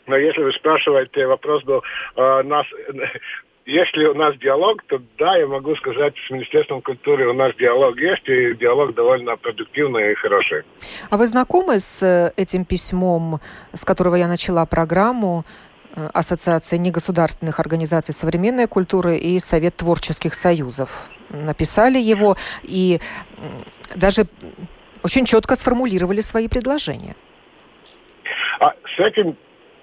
Но 0.06 0.16
если 0.16 0.42
вы 0.42 0.52
спрашиваете 0.52 1.26
вопрос 1.26 1.62
до 1.64 1.82
э, 2.16 2.42
нас, 2.42 2.66
если 3.66 4.06
у 4.06 4.14
нас 4.14 4.36
диалог, 4.38 4.82
то 4.88 5.00
да, 5.18 5.36
я 5.36 5.46
могу 5.46 5.76
сказать, 5.76 6.14
с 6.26 6.30
Министерством 6.30 6.82
культуры 6.82 7.28
у 7.28 7.32
нас 7.32 7.54
диалог 7.56 7.98
есть, 7.98 8.28
и 8.28 8.54
диалог 8.54 8.94
довольно 8.94 9.36
продуктивный 9.36 10.12
и 10.12 10.14
хороший. 10.14 10.62
А 11.10 11.16
вы 11.16 11.26
знакомы 11.26 11.78
с 11.78 12.02
э, 12.02 12.32
этим 12.36 12.64
письмом, 12.64 13.40
с 13.72 13.84
которого 13.84 14.16
я 14.16 14.26
начала 14.26 14.64
программу 14.66 15.44
Ассоциация 16.14 16.78
негосударственных 16.78 17.60
организаций 17.60 18.14
современной 18.14 18.66
культуры 18.66 19.16
и 19.16 19.38
Совет 19.38 19.76
творческих 19.76 20.34
союзов. 20.34 21.10
Написали 21.30 21.98
его 21.98 22.36
и 22.62 23.00
даже 23.94 24.26
очень 25.02 25.24
четко 25.24 25.56
сформулировали 25.56 26.20
свои 26.20 26.48
предложения. 26.48 27.16
А 28.60 28.74
с 28.96 29.00
этим 29.00 29.36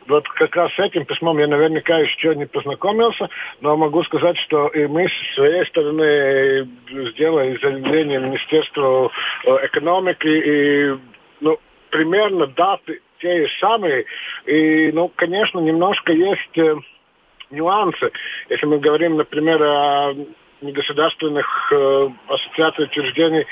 вот 0.07 0.27
как 0.29 0.55
раз 0.55 0.73
с 0.73 0.79
этим 0.79 1.05
письмом 1.05 1.37
я 1.39 1.47
наверняка 1.47 1.97
еще 1.99 2.33
не 2.35 2.45
познакомился, 2.45 3.29
но 3.59 3.75
могу 3.75 4.03
сказать, 4.03 4.37
что 4.37 4.67
и 4.67 4.87
мы 4.87 5.09
с 5.09 5.35
своей 5.35 5.65
стороны 5.65 6.69
сделали 7.11 7.59
заявление 7.61 8.19
Министерству 8.19 9.11
э, 9.45 9.49
экономики 9.65 10.27
и 10.27 10.97
ну, 11.41 11.57
примерно 11.89 12.47
даты 12.47 13.01
те 13.19 13.47
же 13.47 13.51
самые. 13.59 14.05
И, 14.45 14.91
ну, 14.91 15.11
конечно, 15.15 15.59
немножко 15.59 16.13
есть 16.13 16.57
э, 16.57 16.75
нюансы. 17.51 18.11
Если 18.49 18.65
мы 18.65 18.79
говорим, 18.79 19.17
например, 19.17 19.61
о 19.61 20.15
негосударственных 20.61 21.71
э, 21.71 22.09
ассоциациях 22.27 22.89
учреждений, 22.89 23.45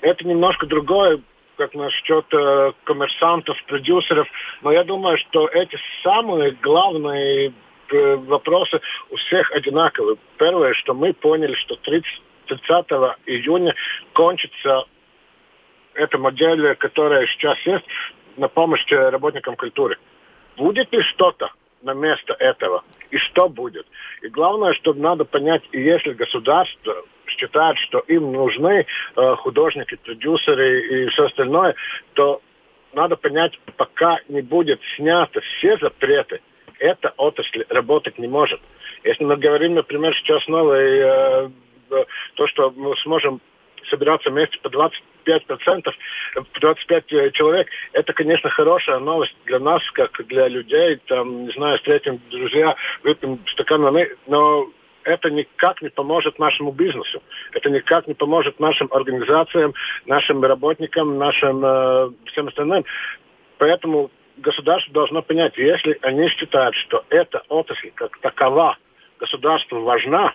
это 0.00 0.26
немножко 0.26 0.66
другое, 0.66 1.20
как 1.56 1.74
насчет 1.74 2.26
э, 2.32 2.72
коммерсантов, 2.84 3.56
продюсеров. 3.66 4.26
Но 4.62 4.72
я 4.72 4.84
думаю, 4.84 5.18
что 5.18 5.46
эти 5.48 5.78
самые 6.02 6.52
главные 6.52 7.52
э, 7.92 8.16
вопросы 8.16 8.80
у 9.10 9.16
всех 9.16 9.50
одинаковые. 9.52 10.16
Первое, 10.38 10.74
что 10.74 10.94
мы 10.94 11.12
поняли, 11.12 11.54
что 11.54 11.76
30, 11.76 12.22
30 12.46 12.68
июня 13.26 13.74
кончится 14.12 14.84
эта 15.94 16.18
модель, 16.18 16.74
которая 16.76 17.26
сейчас 17.26 17.58
есть, 17.66 17.84
на 18.40 18.48
помощь 18.48 18.84
работникам 18.90 19.54
культуры. 19.54 19.98
Будет 20.56 20.92
ли 20.92 21.02
что-то 21.02 21.52
на 21.82 21.94
место 21.94 22.34
этого? 22.38 22.82
И 23.10 23.18
что 23.18 23.48
будет? 23.48 23.86
И 24.22 24.28
главное, 24.28 24.72
что 24.72 24.94
надо 24.94 25.24
понять, 25.24 25.62
если 25.72 26.14
государство 26.14 27.04
считает, 27.26 27.78
что 27.78 28.00
им 28.00 28.32
нужны 28.32 28.86
э, 29.16 29.34
художники, 29.36 29.96
продюсеры 29.96 30.80
и 30.80 31.08
все 31.10 31.26
остальное, 31.26 31.74
то 32.14 32.40
надо 32.92 33.16
понять, 33.16 33.58
пока 33.76 34.18
не 34.28 34.42
будет 34.42 34.80
снято 34.96 35.40
все 35.40 35.76
запреты, 35.76 36.40
эта 36.78 37.12
отрасль 37.18 37.64
работать 37.68 38.18
не 38.18 38.26
может. 38.26 38.60
Если 39.04 39.22
мы 39.22 39.36
говорим, 39.36 39.74
например, 39.74 40.14
сейчас 40.16 40.46
новое, 40.48 41.50
э, 41.90 42.04
то, 42.34 42.46
что 42.46 42.70
мы 42.70 42.96
сможем 42.98 43.40
собираться 43.90 44.30
вместе 44.30 44.58
по 44.60 44.70
25%, 45.26 45.92
25 46.60 47.12
э, 47.12 47.30
человек, 47.32 47.68
это, 47.92 48.12
конечно, 48.12 48.50
хорошая 48.50 48.98
новость 48.98 49.36
для 49.46 49.58
нас, 49.58 49.82
как 49.92 50.26
для 50.26 50.48
людей. 50.48 50.96
Там, 51.06 51.46
не 51.46 51.52
знаю, 51.52 51.78
встретим 51.78 52.20
друзья, 52.30 52.76
выпьем 53.02 53.40
стакан 53.48 53.82
воды, 53.82 54.16
но 54.26 54.68
это 55.04 55.30
никак 55.30 55.82
не 55.82 55.88
поможет 55.88 56.38
нашему 56.38 56.72
бизнесу. 56.72 57.22
Это 57.52 57.70
никак 57.70 58.06
не 58.06 58.14
поможет 58.14 58.60
нашим 58.60 58.88
организациям, 58.92 59.74
нашим 60.06 60.42
работникам, 60.42 61.18
нашим 61.18 61.64
э, 61.64 62.10
всем 62.26 62.48
остальным. 62.48 62.84
Поэтому 63.58 64.10
государство 64.36 64.92
должно 64.92 65.22
понять, 65.22 65.56
если 65.56 65.98
они 66.02 66.28
считают, 66.28 66.74
что 66.76 67.04
эта 67.10 67.42
отрасль 67.48 67.90
как 67.94 68.18
такова 68.18 68.76
государству 69.18 69.82
важна, 69.82 70.34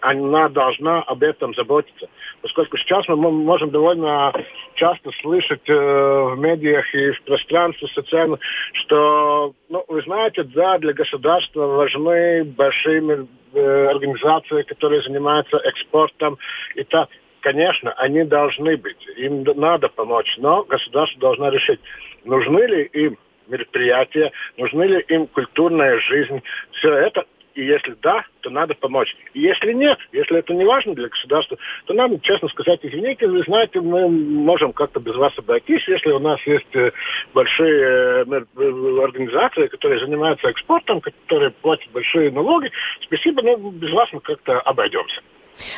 она 0.00 0.48
должна 0.48 1.02
об 1.02 1.22
этом 1.22 1.54
заботиться. 1.54 2.08
Поскольку 2.42 2.76
сейчас 2.78 3.06
мы 3.08 3.16
можем 3.16 3.70
довольно 3.70 4.32
часто 4.74 5.10
слышать 5.22 5.68
э, 5.68 5.74
в 5.74 6.38
медиах 6.38 6.94
и 6.94 7.12
в 7.12 7.22
пространстве 7.22 7.88
социальном, 7.88 8.38
что, 8.72 9.54
ну, 9.68 9.84
вы 9.88 10.02
знаете, 10.02 10.42
да, 10.44 10.78
для 10.78 10.92
государства 10.92 11.66
важны 11.66 12.44
большие 12.44 13.26
э, 13.52 13.86
организации, 13.86 14.62
которые 14.62 15.02
занимаются 15.02 15.56
экспортом 15.58 16.38
и 16.74 16.84
так. 16.84 17.08
Конечно, 17.40 17.92
они 17.92 18.24
должны 18.24 18.76
быть, 18.76 19.06
им 19.16 19.44
надо 19.44 19.88
помочь, 19.88 20.34
но 20.38 20.64
государство 20.64 21.20
должно 21.20 21.48
решить, 21.48 21.80
нужны 22.24 22.60
ли 22.66 22.82
им 22.84 23.18
мероприятия, 23.48 24.32
нужны 24.56 24.84
ли 24.84 25.00
им 25.08 25.26
культурная 25.28 25.98
жизнь. 26.00 26.42
Все 26.72 26.92
это 26.92 27.24
и 27.56 27.64
если 27.64 27.96
да, 28.02 28.24
то 28.42 28.50
надо 28.50 28.74
помочь. 28.74 29.16
И 29.32 29.40
если 29.40 29.72
нет, 29.72 29.98
если 30.12 30.38
это 30.38 30.52
не 30.52 30.64
важно 30.64 30.94
для 30.94 31.08
государства, 31.08 31.56
то 31.86 31.94
нам, 31.94 32.20
честно 32.20 32.48
сказать, 32.48 32.80
извините, 32.82 33.26
вы 33.26 33.42
знаете, 33.42 33.80
мы 33.80 34.08
можем 34.08 34.72
как-то 34.72 35.00
без 35.00 35.14
вас 35.14 35.32
обойтись, 35.38 35.88
если 35.88 36.10
у 36.10 36.18
нас 36.18 36.38
есть 36.46 36.74
э, 36.74 36.92
большие 37.32 38.24
э, 38.24 38.44
э, 38.56 39.02
организации, 39.02 39.66
которые 39.68 40.00
занимаются 40.00 40.48
экспортом, 40.48 41.00
которые 41.00 41.50
платят 41.50 41.90
большие 41.92 42.30
налоги. 42.30 42.70
Спасибо, 43.00 43.42
но 43.42 43.56
без 43.56 43.90
вас 43.92 44.10
мы 44.12 44.20
как-то 44.20 44.60
обойдемся. 44.60 45.22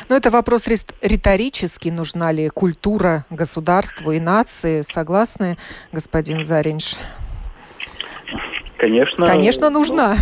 Но 0.09 0.17
это 0.17 0.29
вопрос 0.29 0.67
риторический. 1.01 1.91
Нужна 1.91 2.33
ли 2.33 2.49
культура 2.49 3.25
государству 3.29 4.11
и 4.11 4.19
нации? 4.19 4.81
Согласны, 4.81 5.55
господин 5.93 6.43
Заринш? 6.43 6.95
Конечно. 8.77 9.25
Конечно, 9.25 9.69
нужна. 9.69 10.17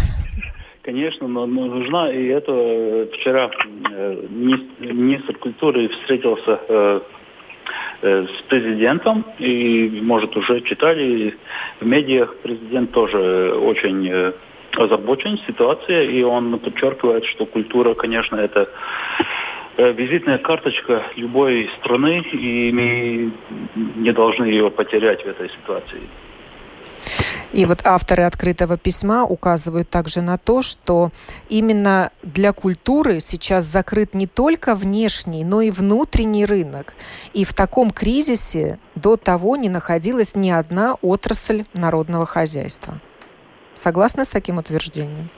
Конечно, 0.87 1.27
но 1.27 1.45
нужна, 1.45 2.09
и 2.13 2.27
это 2.27 2.53
э, 2.53 3.07
вчера 3.11 3.51
э, 3.91 4.23
министр 4.29 5.37
культуры 5.37 5.89
встретился 5.89 6.61
э, 6.69 7.01
с 8.01 8.41
президентом, 8.47 9.25
и, 9.37 9.99
может, 10.01 10.37
уже 10.37 10.61
читали 10.61 11.35
в 11.81 11.85
медиах, 11.85 12.37
президент 12.37 12.91
тоже 12.91 13.51
очень 13.51 14.31
озабочен 14.77 15.37
ситуацией, 15.39 16.19
и 16.19 16.23
он 16.23 16.57
подчеркивает, 16.57 17.25
что 17.25 17.45
культура, 17.45 17.93
конечно, 17.93 18.37
это 18.37 18.69
визитная 19.77 20.37
карточка 20.37 21.03
любой 21.17 21.69
страны, 21.79 22.21
и 22.31 22.71
мы 22.71 23.31
не 23.75 24.13
должны 24.13 24.45
ее 24.45 24.71
потерять 24.71 25.21
в 25.25 25.27
этой 25.27 25.49
ситуации. 25.49 25.99
И 27.53 27.65
вот 27.65 27.85
авторы 27.85 28.23
открытого 28.23 28.77
письма 28.77 29.23
указывают 29.23 29.89
также 29.89 30.21
на 30.21 30.37
то, 30.37 30.61
что 30.61 31.11
именно 31.47 32.11
для 32.21 32.51
культуры 32.51 33.19
сейчас 33.19 33.63
закрыт 33.65 34.13
не 34.13 34.27
только 34.27 34.75
внешний, 34.75 35.43
но 35.45 35.61
и 35.61 35.71
внутренний 35.71 36.45
рынок. 36.45 36.93
И 37.33 37.45
в 37.45 37.53
таком 37.53 37.91
кризисе 37.91 38.79
до 38.95 39.15
того 39.15 39.55
не 39.55 39.69
находилась 39.69 40.35
ни 40.35 40.49
одна 40.49 40.95
отрасль 41.01 41.63
народного 41.73 42.25
хозяйства. 42.25 42.99
Согласны 43.75 44.25
с 44.25 44.29
таким 44.29 44.57
утверждением? 44.57 45.29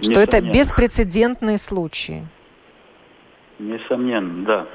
Что 0.00 0.20
это 0.20 0.40
беспрецедентные 0.40 1.58
случаи? 1.58 2.26
Несомненно, 3.58 4.44
да. 4.44 4.66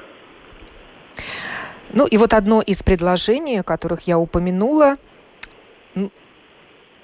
Ну 1.92 2.06
и 2.06 2.16
вот 2.16 2.32
одно 2.32 2.62
из 2.62 2.82
предложений, 2.82 3.60
о 3.60 3.62
которых 3.64 4.06
я 4.06 4.18
упомянула, 4.18 4.94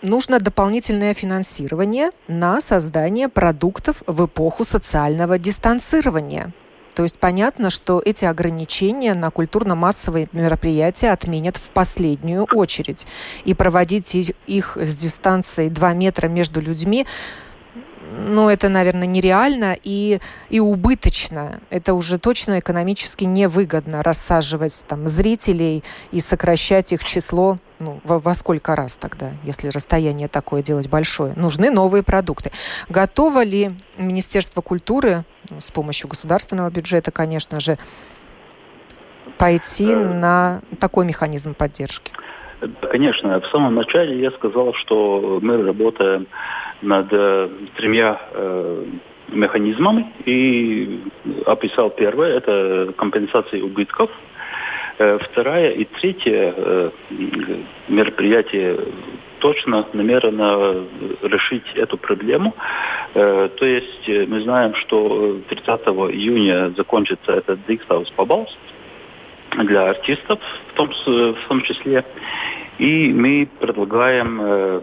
нужно 0.03 0.39
дополнительное 0.39 1.15
финансирование 1.15 2.11
на 2.29 2.61
создание 2.61 3.29
продуктов 3.29 4.03
в 4.07 4.27
эпоху 4.27 4.65
социального 4.65 5.39
дистанцирования. 5.39 6.53
То 6.97 7.03
есть 7.03 7.19
понятно, 7.19 7.69
что 7.69 8.01
эти 8.03 8.25
ограничения 8.25 9.13
на 9.13 9.31
культурно-массовые 9.31 10.29
мероприятия 10.33 11.11
отменят 11.11 11.59
в 11.59 11.69
последнюю 11.69 12.45
очередь. 12.45 13.07
И 13.45 13.53
проводить 13.53 14.15
их 14.47 14.79
с 14.81 14.95
дистанцией 14.95 15.69
2 15.69 15.93
метра 15.93 16.29
между 16.29 16.63
людьми 16.63 17.07
ну, 18.12 18.49
это, 18.49 18.69
наверное, 18.69 19.07
нереально 19.07 19.77
и, 19.83 20.21
и 20.51 20.61
убыточно. 20.61 21.61
Это 21.71 21.95
уже 21.95 22.19
точно 22.19 22.59
экономически 22.59 23.25
невыгодно 23.25 24.03
рассаживать 24.03 24.85
там 24.88 25.09
зрителей 25.09 25.85
и 26.12 26.21
сокращать 26.21 26.92
их 26.92 27.05
число 27.05 27.59
ну, 27.79 28.01
во, 28.05 28.19
во 28.19 28.35
сколько 28.35 28.75
раз 28.75 28.95
тогда, 28.95 29.33
если 29.45 29.69
расстояние 29.69 30.29
такое 30.29 30.62
делать 30.62 30.88
большое. 30.88 31.35
Нужны 31.35 31.71
новые 31.71 32.03
продукты. 32.03 32.53
Готово 32.88 33.42
ли 33.45 33.71
Министерство 33.99 34.61
культуры 34.61 35.25
ну, 35.51 35.61
с 35.61 35.71
помощью 35.71 36.09
государственного 36.09 36.71
бюджета, 36.71 37.11
конечно 37.11 37.61
же, 37.61 37.79
пойти 39.38 39.90
э, 39.90 39.97
на 39.97 40.62
такой 40.81 41.05
механизм 41.05 41.55
поддержки? 41.55 42.12
Конечно, 42.90 43.40
в 43.40 43.47
самом 43.49 43.75
начале 43.75 44.19
я 44.19 44.31
сказал, 44.33 44.73
что 44.75 45.38
мы 45.42 45.62
работаем 45.62 46.27
над 46.83 47.09
э, 47.12 47.49
тремя 47.77 48.21
э, 48.33 48.85
механизмами 49.29 50.12
и 50.25 51.01
описал 51.45 51.90
первое, 51.90 52.37
это 52.37 52.95
компенсация 52.97 53.62
убытков. 53.62 54.11
Э, 54.99 55.19
вторая 55.19 55.73
и 55.73 55.85
третье 55.85 56.55
э, 56.57 56.90
мероприятие 57.88 58.79
точно 59.40 59.87
намерено 59.92 60.87
решить 61.23 61.66
эту 61.75 61.99
проблему. 61.99 62.55
Э, 63.14 63.51
то 63.55 63.66
есть 63.66 64.09
мы 64.09 64.40
знаем, 64.40 64.75
что 64.75 65.38
30 65.49 65.66
июня 66.14 66.73
закончится 66.77 67.33
этот 67.33 67.59
Дикстаус 67.66 68.11
Пабалс 68.12 68.57
для 69.53 69.91
артистов 69.91 70.41
в 70.69 70.73
том, 70.75 70.91
в 71.07 71.49
том 71.49 71.63
числе. 71.63 72.05
И 72.79 73.13
мы 73.13 73.49
предлагаем 73.59 74.41
э, 74.43 74.81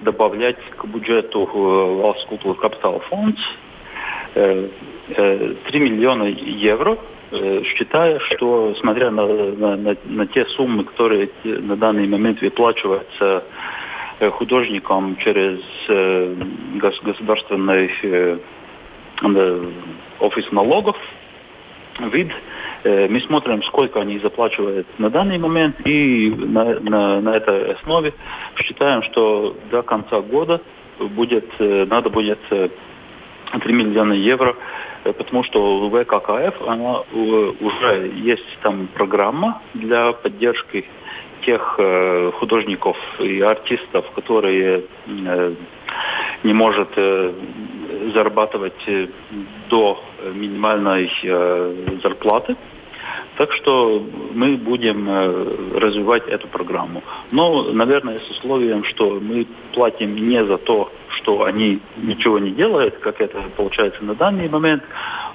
добавлять 0.00 0.58
к 0.76 0.84
бюджету 0.86 1.48
Valsts 1.52 2.26
культуры 2.26 2.58
капитал 2.58 3.00
фонд 3.08 3.38
3 4.34 5.80
миллиона 5.80 6.24
евро, 6.24 6.98
э, 7.30 7.62
считая, 7.64 8.18
что, 8.20 8.74
смотря 8.80 9.10
на, 9.10 9.26
на, 9.26 9.76
на, 9.76 9.96
на 10.04 10.26
те 10.26 10.44
суммы, 10.46 10.84
которые 10.84 11.28
на 11.44 11.76
данный 11.76 12.06
момент 12.06 12.40
выплачиваются 12.40 13.44
э, 14.20 14.30
художникам 14.30 15.16
через 15.16 15.60
э, 15.88 16.34
государственный 16.76 17.90
офис 20.18 20.50
налогов, 20.50 20.96
вид, 22.12 22.32
мы 22.84 23.20
смотрим, 23.20 23.62
сколько 23.64 24.00
они 24.00 24.18
заплачивают 24.18 24.86
на 24.98 25.10
данный 25.10 25.38
момент, 25.38 25.76
и 25.86 26.30
на, 26.30 26.80
на, 26.80 27.20
на 27.20 27.30
этой 27.30 27.72
основе 27.72 28.12
считаем, 28.56 29.02
что 29.02 29.56
до 29.70 29.82
конца 29.82 30.20
года 30.20 30.60
будет, 30.98 31.48
надо 31.58 32.10
будет 32.10 32.40
3 32.48 32.70
миллиона 33.72 34.14
евро, 34.14 34.56
потому 35.04 35.44
что 35.44 35.86
у 35.86 35.90
ВККФ 35.90 36.62
она 36.66 37.00
уже 37.10 38.12
есть 38.16 38.58
там 38.62 38.88
программа 38.94 39.60
для 39.74 40.12
поддержки 40.12 40.84
тех 41.44 41.74
э, 41.78 42.30
художников 42.38 42.96
и 43.18 43.40
артистов, 43.40 44.10
которые 44.12 44.84
э, 45.06 45.54
не 46.44 46.52
может 46.52 46.88
э, 46.96 47.32
зарабатывать 48.12 48.74
до 49.68 50.00
минимальной 50.34 51.10
зарплаты. 52.02 52.56
Так 53.36 53.52
что 53.52 54.06
мы 54.32 54.56
будем 54.56 55.08
развивать 55.76 56.26
эту 56.28 56.48
программу. 56.48 57.02
Но, 57.30 57.72
наверное, 57.72 58.20
с 58.20 58.30
условием, 58.30 58.84
что 58.84 59.18
мы 59.20 59.46
платим 59.72 60.14
не 60.16 60.44
за 60.44 60.58
то, 60.58 60.90
что 61.16 61.44
они 61.44 61.80
ничего 61.96 62.38
не 62.38 62.50
делают, 62.50 62.98
как 62.98 63.20
это 63.20 63.42
получается 63.56 64.04
на 64.04 64.14
данный 64.14 64.48
момент, 64.48 64.82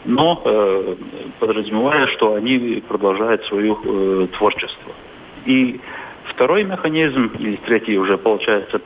но 0.06 0.42
э, 0.44 0.96
подразумевая, 1.40 2.08
что 2.08 2.34
они 2.36 2.84
продолжают 2.88 3.44
свое 3.46 3.78
э, 3.84 4.28
творчество. 4.38 4.94
И 5.46 5.80
второй 6.26 6.64
механизм, 6.64 7.32
и 7.40 7.58
третий 7.58 7.98
уже 7.98 8.18
получается, 8.18 8.82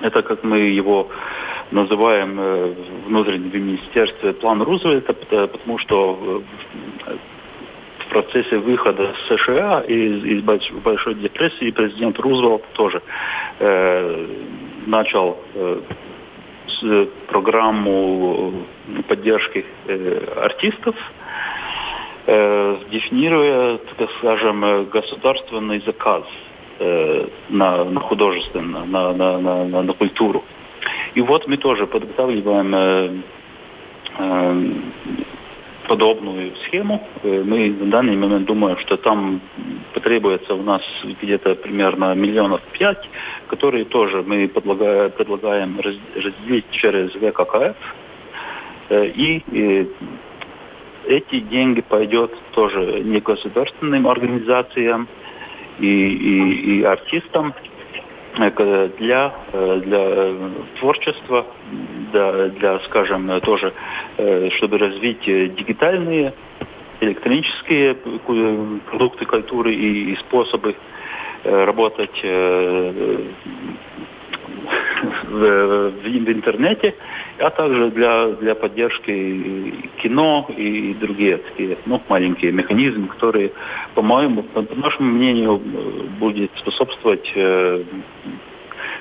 это 0.00 0.22
как 0.22 0.42
мы 0.42 0.58
его 0.58 1.08
называем 1.72 2.38
э, 2.38 2.74
внутреннем 3.06 3.66
министерстве 3.66 4.32
план 4.34 4.62
Рузвельта, 4.62 5.14
потому 5.14 5.78
что 5.78 6.42
в 7.98 8.08
процессе 8.10 8.58
выхода 8.58 9.14
США 9.28 9.80
из, 9.80 10.24
из 10.24 10.42
Большой 10.42 11.14
депрессии 11.14 11.70
президент 11.70 12.18
Рузвельт 12.18 12.62
тоже 12.74 13.02
э, 13.58 14.26
начал 14.86 15.38
э, 15.54 15.80
с, 16.66 17.08
программу 17.28 18.52
поддержки 19.08 19.64
э, 19.86 20.34
артистов, 20.36 20.94
э, 22.26 22.76
дефинируя, 22.90 23.78
так 23.96 24.10
скажем, 24.18 24.86
государственный 24.90 25.82
заказ 25.86 26.24
э, 26.78 27.28
на, 27.48 27.84
на 27.84 28.00
художественное, 28.00 28.84
на, 28.84 29.12
на, 29.12 29.38
на, 29.38 29.64
на, 29.64 29.82
на 29.82 29.92
культуру. 29.92 30.44
И 31.14 31.20
вот 31.20 31.46
мы 31.46 31.56
тоже 31.56 31.86
подготавливаем 31.86 32.74
э, 32.74 33.10
э, 34.18 34.72
подобную 35.88 36.56
схему. 36.64 37.06
Э, 37.22 37.42
мы 37.44 37.70
в 37.70 37.88
данный 37.90 38.16
момент 38.16 38.46
думаем, 38.46 38.78
что 38.78 38.96
там 38.96 39.40
потребуется 39.94 40.54
у 40.54 40.62
нас 40.62 40.82
где-то 41.20 41.54
примерно 41.56 42.14
миллионов 42.14 42.60
пять, 42.72 43.08
которые 43.48 43.84
тоже 43.84 44.22
мы 44.22 44.48
предлагаем, 44.48 45.78
разделить 45.80 46.70
через 46.70 47.10
ВККФ. 47.12 47.76
Э, 48.88 49.06
и 49.06 49.42
э, 49.52 49.86
эти 51.08 51.40
деньги 51.40 51.80
пойдет 51.80 52.32
тоже 52.52 53.02
негосударственным 53.04 54.06
организациям 54.06 55.08
и, 55.78 55.86
и, 55.86 56.78
и 56.78 56.82
артистам, 56.84 57.54
для, 58.36 59.34
э, 59.52 59.80
для 59.84 60.34
творчества, 60.78 61.46
для, 62.12 62.48
для, 62.48 62.80
скажем, 62.80 63.40
тоже, 63.40 63.72
э, 64.16 64.50
чтобы 64.56 64.78
развить 64.78 65.24
дигитальные, 65.24 66.32
электронические 67.00 67.96
продукты 68.90 69.24
культуры 69.24 69.74
и, 69.74 70.12
и 70.12 70.16
способы 70.16 70.76
работать 71.44 72.22
в, 75.24 75.90
в 75.90 76.06
интернете, 76.06 76.94
а 77.38 77.50
также 77.50 77.90
для, 77.90 78.28
для 78.28 78.54
поддержки 78.54 79.90
кино 80.02 80.48
и 80.56 80.94
другие 80.94 81.38
такие 81.38 81.78
ну, 81.86 82.00
маленькие 82.08 82.52
механизмы, 82.52 83.08
которые, 83.08 83.52
по-моему, 83.94 84.42
по 84.42 84.62
нашему 84.74 85.12
мнению, 85.12 85.58
будет 86.18 86.50
способствовать 86.58 87.30
э, 87.34 87.84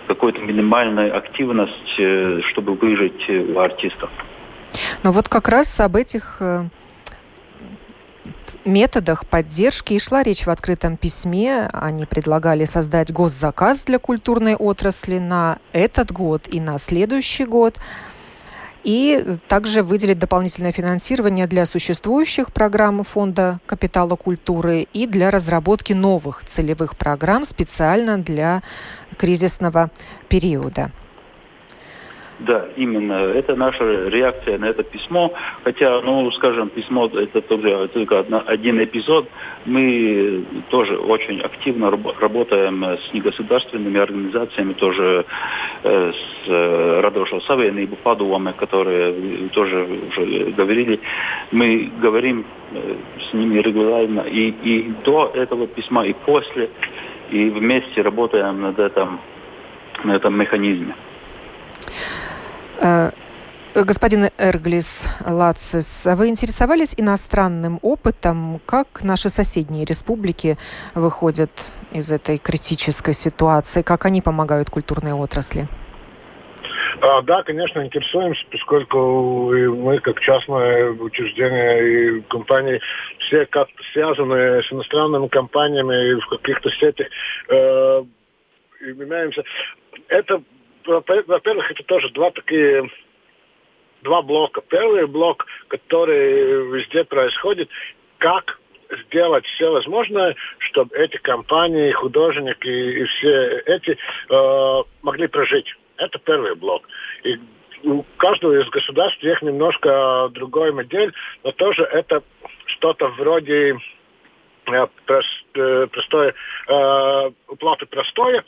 какой-то 0.08 0.40
минимальной 0.40 1.12
активности, 1.12 2.00
э, 2.00 2.42
чтобы 2.52 2.74
выжить 2.76 3.30
у 3.30 3.60
артистов. 3.60 4.10
Но 5.04 5.12
вот 5.12 5.28
как 5.28 5.48
раз 5.50 5.80
об 5.80 5.96
этих 5.96 6.38
э, 6.40 6.64
методах 8.66 9.26
поддержки 9.26 9.94
и 9.94 10.00
шла 10.00 10.24
речь 10.24 10.46
в 10.46 10.50
открытом 10.50 10.98
письме. 10.98 11.70
Они 11.74 12.06
предлагали 12.06 12.66
создать 12.66 13.12
госзаказ 13.12 13.82
для 13.82 14.00
культурной 14.00 14.56
отрасли 14.56 15.18
на 15.18 15.58
этот 15.74 16.12
год 16.12 16.48
и 16.48 16.60
на 16.60 16.78
следующий 16.80 17.46
год. 17.46 17.78
И 18.84 19.38
также 19.48 19.84
выделить 19.84 20.20
дополнительное 20.20 20.72
финансирование 20.72 21.46
для 21.48 21.66
существующих 21.66 22.52
программ 22.52 23.04
Фонда 23.04 23.60
капитала 23.66 24.16
культуры 24.16 24.88
и 24.94 25.06
для 25.06 25.30
разработки 25.30 25.94
новых 25.94 26.44
целевых 26.46 26.96
программ 26.96 27.46
специально 27.46 28.18
для 28.18 28.64
кризисного 29.18 29.92
периода. 30.30 30.92
Да, 32.42 32.66
именно. 32.76 33.14
Это 33.14 33.56
наша 33.56 34.10
реакция 34.10 34.58
на 34.58 34.66
это 34.66 34.82
письмо. 34.82 35.32
Хотя, 35.64 36.02
ну, 36.02 36.32
скажем, 36.32 36.70
письмо 36.70 37.06
это 37.06 37.42
тоже 37.42 37.88
только 37.90 38.20
один 38.48 38.84
эпизод. 38.84 39.28
Мы 39.66 40.44
тоже 40.70 40.98
очень 40.98 41.40
активно 41.42 41.92
работаем 42.20 42.84
с 42.84 43.14
негосударственными 43.14 44.00
организациями, 44.00 44.74
тоже 44.74 45.26
э, 45.84 46.12
с 46.12 46.50
э, 46.50 47.02
Радоша 47.02 47.42
Савейныбу, 47.42 47.96
Падуами, 47.98 48.54
которые 48.54 49.50
тоже 49.50 49.88
уже 50.10 50.52
говорили. 50.52 51.00
Мы 51.52 51.92
говорим 52.02 52.44
э, 52.72 52.96
с 53.30 53.34
ними 53.34 53.60
регулярно 53.60 54.22
и, 54.22 54.50
и 54.64 54.92
до 55.06 55.32
этого 55.36 55.68
письма, 55.68 56.08
и 56.08 56.14
после, 56.26 56.72
и 57.30 57.50
вместе 57.50 58.02
работаем 58.02 58.62
над 58.62 58.80
этим, 58.80 59.20
на 60.04 60.16
этом 60.16 60.36
механизме. 60.40 60.96
Э, 62.82 63.12
господин 63.76 64.30
Эрглис 64.40 65.08
Лацис, 65.26 66.06
вы 66.06 66.30
интересовались 66.30 66.96
иностранным 66.98 67.78
опытом, 67.84 68.60
как 68.66 69.04
наши 69.04 69.30
соседние 69.30 69.86
республики 69.86 70.58
выходят 70.96 71.52
из 71.92 72.12
этой 72.12 72.40
критической 72.40 73.14
ситуации, 73.14 73.84
как 73.84 74.06
они 74.06 74.22
помогают 74.22 74.72
культурной 74.72 75.14
отрасли? 75.14 75.68
А, 77.02 77.22
да, 77.22 77.44
конечно, 77.44 77.86
интересуемся, 77.86 78.44
поскольку 78.52 79.54
и 79.54 79.68
мы, 79.68 80.00
как 80.00 80.20
частное 80.20 80.92
учреждение 80.92 82.18
и 82.18 82.22
компании, 82.22 82.82
все 83.20 83.46
как-то 83.46 83.84
связаны 83.94 84.64
с 84.64 84.72
иностранными 84.72 85.28
компаниями 85.28 86.12
и 86.12 86.20
в 86.20 86.28
каких-то 86.28 86.70
сетях 86.72 87.08
э, 87.50 88.04
имеемся. 88.82 89.44
Это 90.08 90.42
во-первых, 90.86 91.72
это 91.72 91.84
тоже 91.84 92.10
два 92.10 92.32
такие 92.32 92.90
два 94.02 94.22
блока. 94.22 94.62
Первый 94.62 95.08
блок, 95.08 95.46
который 95.68 96.72
везде 96.72 97.04
происходит, 97.04 97.70
как 98.18 98.60
сделать 99.08 99.46
все 99.46 99.72
возможное, 99.72 100.36
чтобы 100.60 100.96
эти 100.98 101.18
компании, 101.18 101.92
художники 101.92 102.68
и 102.68 103.04
все 103.06 103.60
эти 103.66 103.98
э, 104.30 104.84
могли 105.02 105.28
прожить. 105.28 105.74
Это 105.98 106.20
первый 106.20 106.56
блок. 106.56 106.88
И 107.24 107.38
у 107.84 108.04
каждого 108.18 108.60
из 108.60 108.70
государств 108.70 109.22
есть 109.24 109.42
немножко 109.42 110.30
другой 110.34 110.72
модель, 110.72 111.14
но 111.44 111.52
тоже 111.52 111.84
это 111.84 112.24
что-то 112.66 113.08
вроде 113.10 113.78
Э, 114.68 114.88
э, 115.56 115.88
простое, 115.88 116.34
э, 116.68 117.32
уплаты 117.48 117.86
простое. 117.88 118.44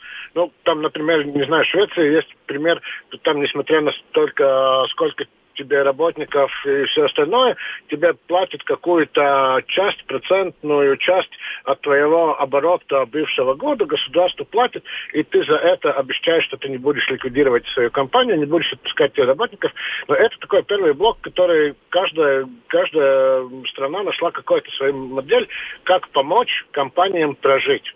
Там, 0.74 0.82
например, 0.82 1.24
не 1.24 1.44
знаю, 1.44 1.64
в 1.64 1.68
Швеции 1.68 2.14
есть 2.16 2.34
пример, 2.46 2.82
там, 3.22 3.40
несмотря 3.40 3.80
на 3.80 3.92
столько, 3.92 4.84
сколько 4.90 5.24
тебе 5.54 5.82
работников 5.82 6.50
и 6.66 6.84
все 6.86 7.04
остальное, 7.04 7.56
тебе 7.88 8.14
платят 8.26 8.64
какую-то 8.64 9.62
часть, 9.68 10.04
процентную 10.06 10.96
часть 10.96 11.30
от 11.62 11.80
твоего 11.82 12.40
оборота 12.40 13.06
бывшего 13.06 13.54
года, 13.54 13.84
государство 13.84 14.42
платит, 14.42 14.82
и 15.12 15.22
ты 15.22 15.44
за 15.44 15.54
это 15.54 15.92
обещаешь, 15.92 16.42
что 16.46 16.56
ты 16.56 16.68
не 16.68 16.78
будешь 16.78 17.08
ликвидировать 17.08 17.64
свою 17.68 17.92
компанию, 17.92 18.36
не 18.36 18.46
будешь 18.46 18.72
отпускать 18.72 19.12
тебе 19.12 19.26
работников. 19.26 19.72
Но 20.08 20.16
это 20.16 20.36
такой 20.40 20.64
первый 20.64 20.92
блок, 20.92 21.20
который 21.20 21.76
каждая, 21.90 22.48
каждая 22.66 23.48
страна 23.68 24.02
нашла 24.02 24.32
какой-то 24.32 24.68
свою 24.72 24.94
модель, 24.94 25.46
как 25.84 26.08
помочь 26.08 26.66
компаниям 26.72 27.36
прожить. 27.36 27.94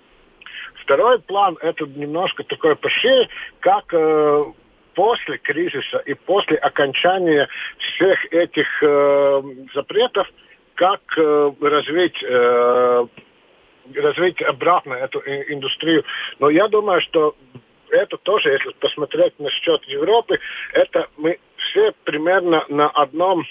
Второй 0.88 1.18
план 1.18 1.58
это 1.60 1.84
немножко 1.84 2.44
такой 2.44 2.74
пошире, 2.74 3.28
как 3.60 3.92
э, 3.92 4.44
после 4.94 5.36
кризиса 5.36 5.98
и 5.98 6.14
после 6.14 6.56
окончания 6.56 7.46
всех 7.76 8.32
этих 8.32 8.66
э, 8.82 9.42
запретов, 9.74 10.26
как 10.76 11.02
э, 11.18 11.52
развить 11.60 12.16
э, 12.22 13.06
развить 13.96 14.40
обратно 14.40 14.94
эту 14.94 15.18
индустрию. 15.18 16.04
Но 16.38 16.48
я 16.48 16.68
думаю, 16.68 17.02
что 17.02 17.36
это 17.90 18.16
тоже, 18.16 18.48
если 18.48 18.70
посмотреть 18.80 19.38
на 19.38 19.50
счет 19.50 19.84
Европы, 19.84 20.40
это 20.72 21.08
мы 21.18 21.38
все 21.58 21.92
примерно 22.04 22.64
на 22.70 22.88
одном 22.88 23.44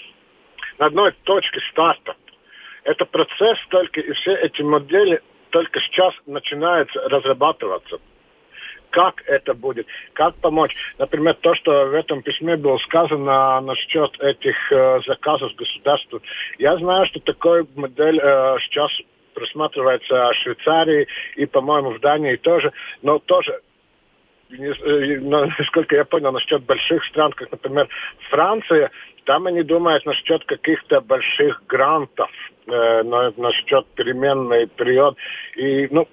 на 0.78 0.86
одной 0.86 1.12
точке 1.22 1.60
старта. 1.70 2.16
Это 2.82 3.04
процесс 3.04 3.58
только, 3.68 4.00
и 4.00 4.12
все 4.14 4.34
эти 4.34 4.62
модели 4.62 5.22
только 5.50 5.80
сейчас 5.80 6.14
начинаются 6.26 7.00
разрабатываться 7.08 7.98
как 8.90 9.22
это 9.26 9.54
будет, 9.54 9.86
как 10.14 10.34
помочь. 10.36 10.74
Например, 10.98 11.34
то, 11.34 11.54
что 11.54 11.86
в 11.86 11.94
этом 11.94 12.22
письме 12.22 12.56
было 12.56 12.78
сказано 12.78 13.60
насчет 13.60 14.18
этих 14.20 14.56
э, 14.72 15.00
заказов 15.06 15.54
государства. 15.56 16.20
Я 16.58 16.76
знаю, 16.78 17.06
что 17.06 17.20
такой 17.20 17.66
модель 17.76 18.18
э, 18.18 18.56
сейчас 18.60 18.90
просматривается 19.34 20.30
в 20.32 20.36
Швейцарии 20.36 21.06
и, 21.36 21.46
по-моему, 21.46 21.90
в 21.90 22.00
Дании 22.00 22.36
тоже, 22.36 22.72
но 23.02 23.18
тоже 23.18 23.60
насколько 25.58 25.96
я 25.96 26.04
понял, 26.04 26.32
насчет 26.32 26.62
больших 26.64 27.04
стран, 27.04 27.32
как, 27.32 27.50
например, 27.50 27.88
Франция, 28.30 28.90
там 29.24 29.46
они 29.46 29.62
думают 29.62 30.06
насчет 30.06 30.44
каких-то 30.44 31.00
больших 31.00 31.62
грантов, 31.66 32.30
э, 32.66 33.02
насчет 33.36 33.86
переменный 33.88 34.66
период. 34.66 35.16
И, 35.56 35.88
ну, 35.90 36.08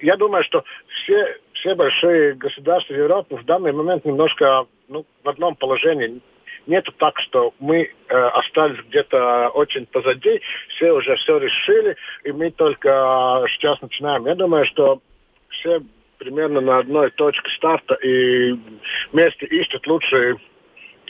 я 0.00 0.16
думаю, 0.16 0.44
что 0.44 0.62
все, 0.88 1.38
все 1.54 1.74
большие 1.74 2.34
государства 2.34 2.94
Европы 2.94 3.36
в 3.36 3.44
данный 3.44 3.72
момент 3.72 4.04
немножко 4.04 4.66
ну, 4.88 5.04
в 5.24 5.28
одном 5.28 5.56
положении. 5.56 6.20
Нету 6.66 6.92
так, 6.92 7.18
что 7.20 7.52
мы 7.58 7.82
э, 7.82 8.14
остались 8.14 8.84
где-то 8.88 9.48
очень 9.48 9.86
позади, 9.86 10.40
все 10.68 10.92
уже 10.92 11.16
все 11.16 11.38
решили, 11.38 11.96
и 12.24 12.32
мы 12.32 12.50
только 12.50 13.44
сейчас 13.48 13.80
начинаем. 13.80 14.26
Я 14.26 14.34
думаю, 14.34 14.66
что 14.66 15.00
все 15.48 15.80
примерно 16.18 16.60
на 16.60 16.78
одной 16.78 17.10
точке 17.10 17.50
старта 17.56 17.94
и 17.94 18.52
вместе 19.12 19.46
ищут 19.46 19.86
лучшие 19.86 20.36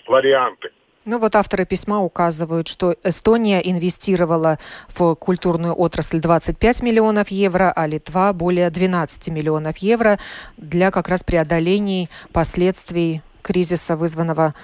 варианты. 0.06 0.70
Ну 1.06 1.20
вот 1.20 1.36
авторы 1.36 1.64
письма 1.64 2.02
указывают, 2.02 2.66
что 2.66 2.96
Эстония 3.04 3.60
инвестировала 3.60 4.58
в 4.88 5.14
культурную 5.14 5.72
отрасль 5.72 6.20
25 6.20 6.82
миллионов 6.82 7.28
евро, 7.28 7.72
а 7.74 7.86
Литва 7.86 8.32
более 8.32 8.70
12 8.70 9.28
миллионов 9.28 9.78
евро 9.78 10.18
для 10.56 10.90
как 10.90 11.06
раз 11.06 11.22
преодоления 11.22 12.08
последствий 12.32 13.22
кризиса, 13.42 13.96
вызванного 13.96 14.54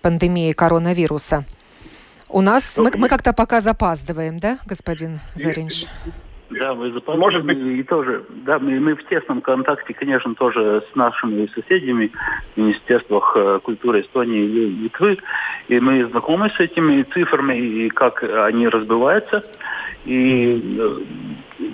пандемией 0.00 0.54
коронавируса. 0.54 1.44
У 2.30 2.40
нас 2.40 2.78
мы, 2.78 2.90
мы 2.96 3.08
как-то 3.08 3.34
пока 3.34 3.60
запаздываем, 3.60 4.38
да, 4.38 4.58
господин 4.64 5.20
Заринш? 5.34 5.84
Да, 6.50 6.74
мы 6.74 6.90
запасаем. 6.90 7.20
Может 7.20 7.44
быть. 7.44 7.58
И 7.58 7.82
тоже, 7.84 8.24
да, 8.44 8.58
мы, 8.58 8.80
мы 8.80 8.94
в 8.96 9.04
тесном 9.04 9.40
контакте, 9.40 9.94
конечно, 9.94 10.34
тоже 10.34 10.82
с 10.92 10.96
нашими 10.96 11.46
соседями 11.54 12.10
в 12.54 12.60
Министерствах 12.60 13.36
э, 13.36 13.60
культуры 13.62 14.00
Эстонии 14.00 14.42
и 14.42 14.66
Литвы. 14.82 15.18
И 15.68 15.78
мы 15.78 16.04
знакомы 16.06 16.50
с 16.50 16.58
этими 16.58 17.02
цифрами 17.02 17.56
и 17.56 17.88
как 17.88 18.24
они 18.24 18.66
разбиваются. 18.66 19.44
И 20.04 20.76
э, 20.78 21.66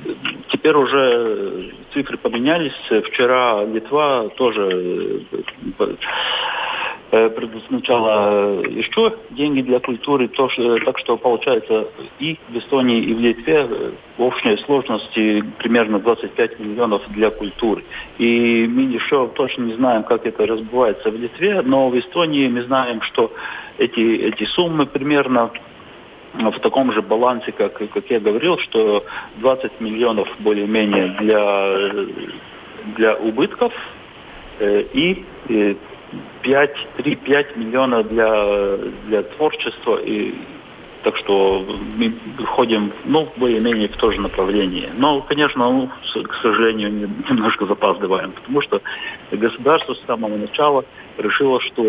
теперь 0.49 0.75
уже 0.75 1.73
цифры 1.95 2.19
поменялись. 2.19 2.75
Вчера 3.07 3.65
Литва 3.65 4.29
тоже 4.37 5.23
э, 7.11 7.17
Э, 7.27 7.31
предназначала 7.31 8.61
еще 8.67 9.15
деньги 9.31 9.63
для 9.63 9.79
культуры, 9.79 10.27
то, 10.27 10.49
что, 10.49 10.77
так 10.81 10.99
что 10.99 11.17
получается 11.17 11.87
и 12.19 12.37
в 12.49 12.59
Эстонии, 12.59 13.01
и 13.01 13.15
в 13.15 13.21
Литве 13.21 13.67
э, 13.71 13.93
в 14.19 14.23
общей 14.23 14.57
сложности 14.65 15.45
примерно 15.59 16.01
25 16.01 16.59
миллионов 16.59 17.03
для 17.11 17.31
культуры. 17.31 17.85
И 18.19 18.67
мы 18.69 18.83
еще 18.83 19.29
точно 19.29 19.63
не 19.63 19.75
знаем, 19.75 20.03
как 20.03 20.27
это 20.27 20.47
разбивается 20.47 21.11
в 21.11 21.17
Литве, 21.17 21.63
но 21.63 21.91
в 21.91 21.99
Эстонии 21.99 22.49
мы 22.49 22.63
знаем, 22.63 23.01
что 23.03 23.33
эти, 23.79 24.01
эти 24.01 24.45
суммы 24.45 24.85
примерно 24.85 25.53
в 26.35 26.59
таком 26.59 26.91
же 26.93 27.03
балансе, 27.03 27.53
как, 27.53 27.75
как 27.75 28.11
я 28.11 28.19
говорил, 28.19 28.59
что 28.59 29.05
20 29.37 29.81
миллионов 29.81 30.29
более-менее 30.41 31.17
для, 31.21 32.07
для 32.97 33.15
убытков 33.15 33.73
э, 34.59 34.85
и 34.93 35.25
5-3-5 36.43 37.59
миллионов 37.59 38.09
для, 38.09 38.77
для 39.07 39.23
творчества. 39.23 39.97
И, 39.97 40.35
так 41.03 41.17
что 41.19 41.65
мы 41.97 42.13
ходим, 42.45 42.93
ну, 43.05 43.29
более-менее 43.37 43.89
в 43.89 43.97
то 43.97 44.11
же 44.11 44.21
направление. 44.21 44.91
Но, 44.97 45.21
конечно, 45.21 45.71
ну, 45.71 45.89
к 45.89 46.35
сожалению, 46.43 47.09
немножко 47.31 47.67
запаздываем, 47.67 48.33
потому 48.33 48.61
что 48.61 48.81
государство 49.31 49.95
с 49.95 50.01
самого 50.07 50.37
начала 50.37 50.85
решило, 51.19 51.61
что 51.61 51.85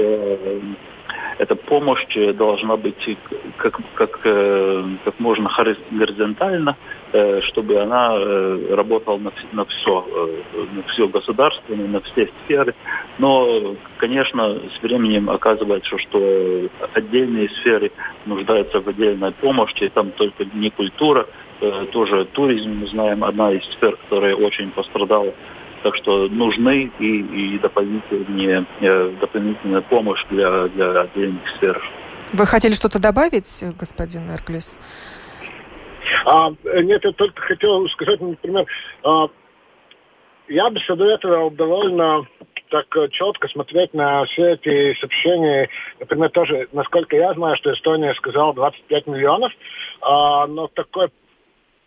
эта 1.40 1.56
помощь 1.56 2.06
должна 2.36 2.78
быть 2.78 3.18
как, 3.58 3.80
как, 3.96 4.20
э, 4.24 4.82
как 5.04 5.20
можно 5.20 5.50
горизонтально, 5.92 6.72
э, 6.72 6.97
чтобы 7.12 7.80
она 7.80 8.16
э, 8.16 8.76
работала 8.76 9.18
на, 9.18 9.32
на 9.54 9.66
все, 9.66 10.06
на 10.74 10.84
все 10.92 11.08
государство, 11.08 11.76
на 11.76 12.02
все 12.02 12.30
сферы. 12.44 12.76
Но, 13.18 13.76
конечно, 13.98 14.60
с 14.78 14.82
временем 14.82 15.30
оказывается, 15.30 15.98
что 15.98 16.70
отдельные 16.94 17.50
сферы 17.50 17.92
нуждаются 18.26 18.82
в 18.82 18.88
отдельной 18.88 19.32
помощи, 19.32 19.90
там 19.94 20.12
только 20.12 20.46
не 20.54 20.70
культура, 20.70 21.28
тоже 21.92 22.26
туризм, 22.26 22.82
мы 22.82 22.88
знаем, 22.88 23.24
одна 23.24 23.52
из 23.52 23.64
сфер, 23.74 23.96
которая 23.96 24.36
очень 24.36 24.70
пострадала 24.72 25.34
так 25.84 25.96
что 25.96 26.28
нужны 26.28 26.92
и, 27.00 27.56
и 27.56 27.60
дополнительные, 27.60 28.66
э, 28.82 29.14
дополнительная 29.22 29.82
помощь 29.82 30.24
для, 30.30 30.68
для 30.70 31.02
отдельных 31.02 31.48
сфер. 31.56 31.82
Вы 32.34 32.46
хотели 32.46 32.74
что-то 32.74 33.00
добавить, 33.00 33.64
господин 33.80 34.30
Эрклис? 34.32 34.80
А, 36.30 36.52
нет, 36.82 37.06
я 37.06 37.12
только 37.14 37.42
хотел 37.42 37.88
сказать, 37.88 38.20
например, 38.20 38.66
а, 39.02 39.30
я 40.50 40.70
бы 40.70 40.78
советовал 40.82 41.52
довольно 41.52 42.28
так 42.70 42.88
четко 43.12 43.48
смотреть 43.48 43.94
на 43.94 44.26
все 44.26 44.56
эти 44.56 45.00
сообщения. 45.00 45.70
Например, 46.02 46.30
тоже, 46.30 46.68
насколько 46.74 47.16
я 47.16 47.34
знаю, 47.34 47.56
что 47.56 47.72
Эстония 47.72 48.14
сказала 48.16 48.54
25 48.54 49.08
миллионов, 49.08 49.54
а, 50.02 50.48
но 50.48 50.68
такой 50.68 51.12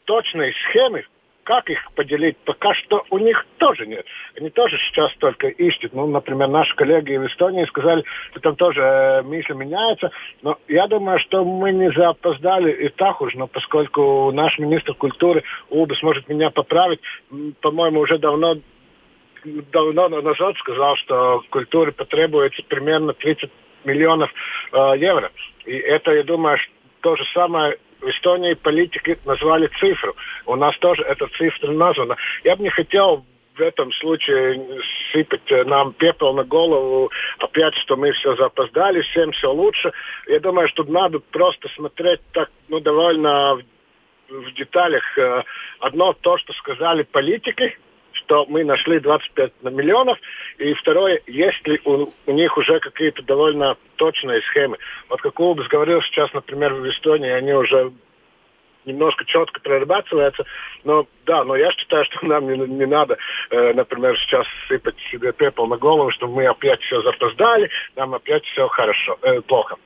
точной 0.07 0.55
схемы, 0.55 1.05
как 1.45 1.69
их 1.71 1.79
поделить, 1.95 2.37
пока 2.39 2.75
что 2.75 3.05
у 3.11 3.19
них 3.19 3.47
тоже 3.59 3.87
нет. 3.87 4.05
Они 4.37 4.51
тоже 4.51 4.79
сейчас 4.79 5.13
только 5.19 5.49
ищут. 5.49 5.93
Ну, 5.93 6.07
например, 6.07 6.49
наши 6.49 6.75
коллеги 6.77 7.17
в 7.17 7.27
Эстонии 7.27 7.65
сказали, 7.65 8.05
что 8.31 8.41
там 8.41 8.57
тоже 8.57 8.81
э, 8.81 9.23
мысли 9.23 9.55
меняются. 9.55 10.11
Но 10.43 10.59
я 10.69 10.87
думаю, 10.87 11.19
что 11.19 11.45
мы 11.45 11.73
не 11.73 11.91
запоздали 11.93 12.71
и 12.73 12.89
так 12.89 13.21
уж, 13.21 13.35
но 13.35 13.47
поскольку 13.47 14.31
наш 14.33 14.59
министр 14.59 14.95
культуры 14.95 15.43
Уба 15.69 15.95
сможет 15.97 16.29
меня 16.29 16.51
поправить, 16.51 17.01
по-моему, 17.61 18.01
уже 18.01 18.19
давно 18.19 18.57
давно 19.73 20.09
назад 20.09 20.57
сказал, 20.59 20.97
что 20.97 21.43
культуре 21.49 21.93
потребуется 21.93 22.63
примерно 22.69 23.15
30 23.15 23.51
миллионов 23.85 24.31
э, 24.73 24.93
евро. 24.99 25.31
И 25.65 25.73
это, 25.73 26.13
я 26.13 26.23
думаю, 26.25 26.59
то 27.01 27.17
же 27.17 27.25
самое 27.33 27.79
в 28.01 28.09
Эстонии 28.09 28.55
политики 28.55 29.19
назвали 29.25 29.69
цифру. 29.79 30.17
У 30.47 30.57
нас 30.57 30.77
тоже 30.79 31.03
эта 31.03 31.27
цифра 31.29 31.71
названа. 31.71 32.17
Я 32.45 32.57
бы 32.57 32.63
не 32.63 32.71
хотел 32.71 33.25
в 33.57 33.61
этом 33.61 33.93
случае 33.93 34.81
сыпать 35.13 35.67
нам 35.67 35.93
пепел 35.93 36.33
на 36.33 36.45
голову, 36.45 37.11
опять, 37.39 37.75
что 37.77 37.97
мы 37.97 38.13
все 38.13 38.35
запоздали, 38.37 39.03
всем 39.03 39.33
все 39.33 39.53
лучше. 39.53 39.93
Я 40.27 40.41
думаю, 40.41 40.69
что 40.69 40.85
надо 40.85 41.19
просто 41.19 41.69
смотреть 41.77 42.21
так, 42.33 42.51
ну, 42.69 42.81
довольно 42.81 43.61
в, 44.29 44.53
деталях. 44.55 45.03
Э, 45.19 45.43
одно 45.81 46.13
то, 46.15 46.39
что 46.39 46.53
сказали 46.55 47.03
политики, 47.03 47.79
что 48.31 48.47
мы 48.49 48.63
нашли 48.65 49.01
25 49.01 49.53
миллионов, 49.63 50.17
и 50.59 50.73
второе, 50.75 51.21
есть 51.27 51.67
ли 51.67 51.81
у, 51.85 52.07
у 52.27 52.33
них 52.33 52.57
уже 52.57 52.79
какие-то 52.79 53.23
довольно 53.23 53.77
точные 53.97 54.41
схемы. 54.43 54.79
Вот 55.09 55.21
как 55.21 55.41
Улбс 55.41 55.67
говорил 55.67 56.01
сейчас, 56.03 56.33
например, 56.33 56.75
в 56.75 56.89
Эстонии, 56.89 57.29
они 57.29 57.53
уже 57.53 57.93
немножко 58.85 59.25
четко 59.25 59.61
прорабатывается. 59.61 60.45
Но 60.85 61.07
да, 61.27 61.43
но 61.43 61.57
я 61.57 61.73
считаю, 61.73 62.05
что 62.11 62.25
нам 62.25 62.47
не, 62.47 62.57
не 62.57 62.87
надо, 62.87 63.19
э, 63.51 63.73
например, 63.73 64.17
сейчас 64.21 64.47
сыпать 64.69 64.97
себе 65.11 65.33
пепел 65.33 65.67
на 65.67 65.77
голову, 65.77 66.13
что 66.13 66.29
мы 66.29 66.47
опять 66.47 66.81
все 66.83 67.03
запоздали, 67.03 67.69
нам 67.97 68.15
опять 68.15 68.45
все 68.45 68.69
хорошо, 68.69 69.19
э, 69.23 69.41
плохо. 69.41 69.77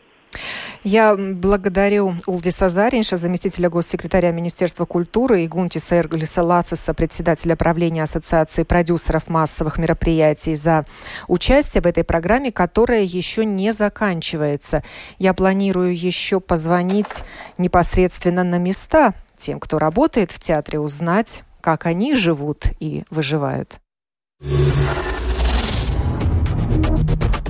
Я 0.85 1.17
благодарю 1.17 2.15
Улдиса 2.27 2.69
Заринша, 2.69 3.17
заместителя 3.17 3.71
госсекретаря 3.71 4.33
Министерства 4.33 4.85
культуры, 4.85 5.43
и 5.43 5.49
Гунтиса 5.49 5.97
Эрглиса 5.99 6.43
Лациса, 6.43 6.93
председателя 6.93 7.57
правления 7.57 8.03
Ассоциации 8.03 8.65
продюсеров 8.65 9.29
массовых 9.29 9.79
мероприятий, 9.79 10.55
за 10.55 10.85
участие 11.27 11.81
в 11.81 11.87
этой 11.87 12.05
программе, 12.05 12.53
которая 12.53 13.01
еще 13.01 13.47
не 13.47 13.73
заканчивается. 13.73 14.83
Я 15.19 15.33
планирую 15.33 15.97
еще 15.97 16.39
позвонить 16.39 17.25
непосредственно 17.57 18.45
на 18.45 18.59
места 18.59 19.15
тем, 19.39 19.61
кто 19.61 19.79
работает 19.79 20.31
в 20.33 20.39
театре, 20.39 20.79
узнать, 20.79 21.45
как 21.63 21.87
они 21.87 22.15
живут 22.15 22.67
и 22.79 23.05
выживают. 23.09 23.81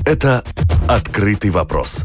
Это 0.07 0.45
«Открытый 0.87 1.51
вопрос» 1.51 2.05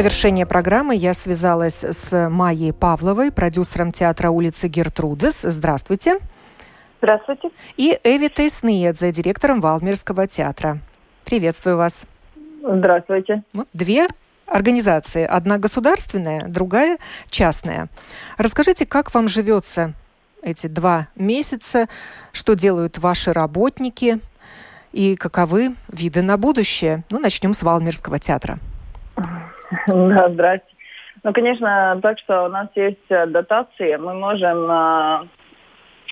Завершение 0.00 0.46
программы 0.46 0.96
я 0.96 1.12
связалась 1.12 1.84
с 1.84 2.30
Майей 2.30 2.72
Павловой, 2.72 3.30
продюсером 3.30 3.92
театра 3.92 4.30
улицы 4.30 4.66
Гертрудес. 4.66 5.42
Здравствуйте. 5.42 6.20
Здравствуйте. 7.02 7.50
И 7.76 7.98
Эвитой 8.02 8.48
Снеедзе, 8.48 9.12
директором 9.12 9.60
Валмирского 9.60 10.26
театра. 10.26 10.78
Приветствую 11.26 11.76
вас. 11.76 12.06
Здравствуйте. 12.62 13.42
Вот 13.52 13.68
две 13.74 14.06
организации. 14.46 15.26
Одна 15.26 15.58
государственная, 15.58 16.46
другая 16.48 16.96
частная. 17.28 17.88
Расскажите, 18.38 18.86
как 18.86 19.12
вам 19.12 19.28
живется 19.28 19.92
эти 20.40 20.66
два 20.66 21.08
месяца, 21.14 21.88
что 22.32 22.54
делают 22.54 22.96
ваши 22.96 23.34
работники 23.34 24.18
и 24.92 25.14
каковы 25.14 25.74
виды 25.92 26.22
на 26.22 26.38
будущее? 26.38 27.04
Ну, 27.10 27.18
начнем 27.18 27.52
с 27.52 27.62
Валмирского 27.62 28.18
театра. 28.18 28.58
Да, 29.86 30.28
здрасте. 30.28 30.66
Ну, 31.22 31.32
конечно, 31.32 31.98
так 32.02 32.18
что 32.18 32.44
у 32.44 32.48
нас 32.48 32.68
есть 32.74 33.10
э, 33.10 33.26
дотации, 33.26 33.96
мы 33.96 34.14
можем, 34.14 34.70
э, 34.70 35.26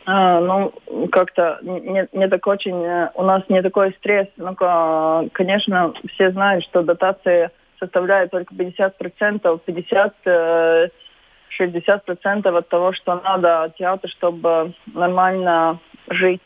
э, 0.07 0.40
ну, 0.40 0.73
как-то 1.11 1.59
не, 1.62 2.07
не 2.12 2.29
так 2.29 2.47
очень, 2.47 2.77
у 3.14 3.23
нас 3.23 3.42
не 3.49 3.62
такой 3.62 3.94
стресс. 3.99 4.29
Ну, 4.37 4.55
конечно, 5.33 5.94
все 6.14 6.31
знают, 6.31 6.64
что 6.64 6.83
дотации 6.83 7.51
составляют 7.79 8.33
только 8.33 8.55
50%, 8.55 9.61
50 9.64 10.14
э, 10.25 10.88
60% 11.59 12.59
от 12.59 12.68
того, 12.68 12.92
что 12.92 13.21
надо 13.25 13.73
театру, 13.79 14.11
чтобы 14.11 14.75
нормально 14.87 15.79
жить. 16.11 16.42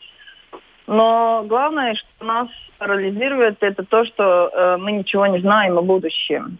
Но 0.86 1.44
главное, 1.46 1.94
что 1.94 2.24
нас 2.24 2.48
парализирует, 2.78 3.62
это 3.62 3.84
то, 3.84 4.04
что 4.04 4.50
э, 4.52 4.76
мы 4.78 4.92
ничего 4.92 5.26
не 5.26 5.40
знаем 5.40 5.78
о 5.78 5.82
будущем. 5.82 6.58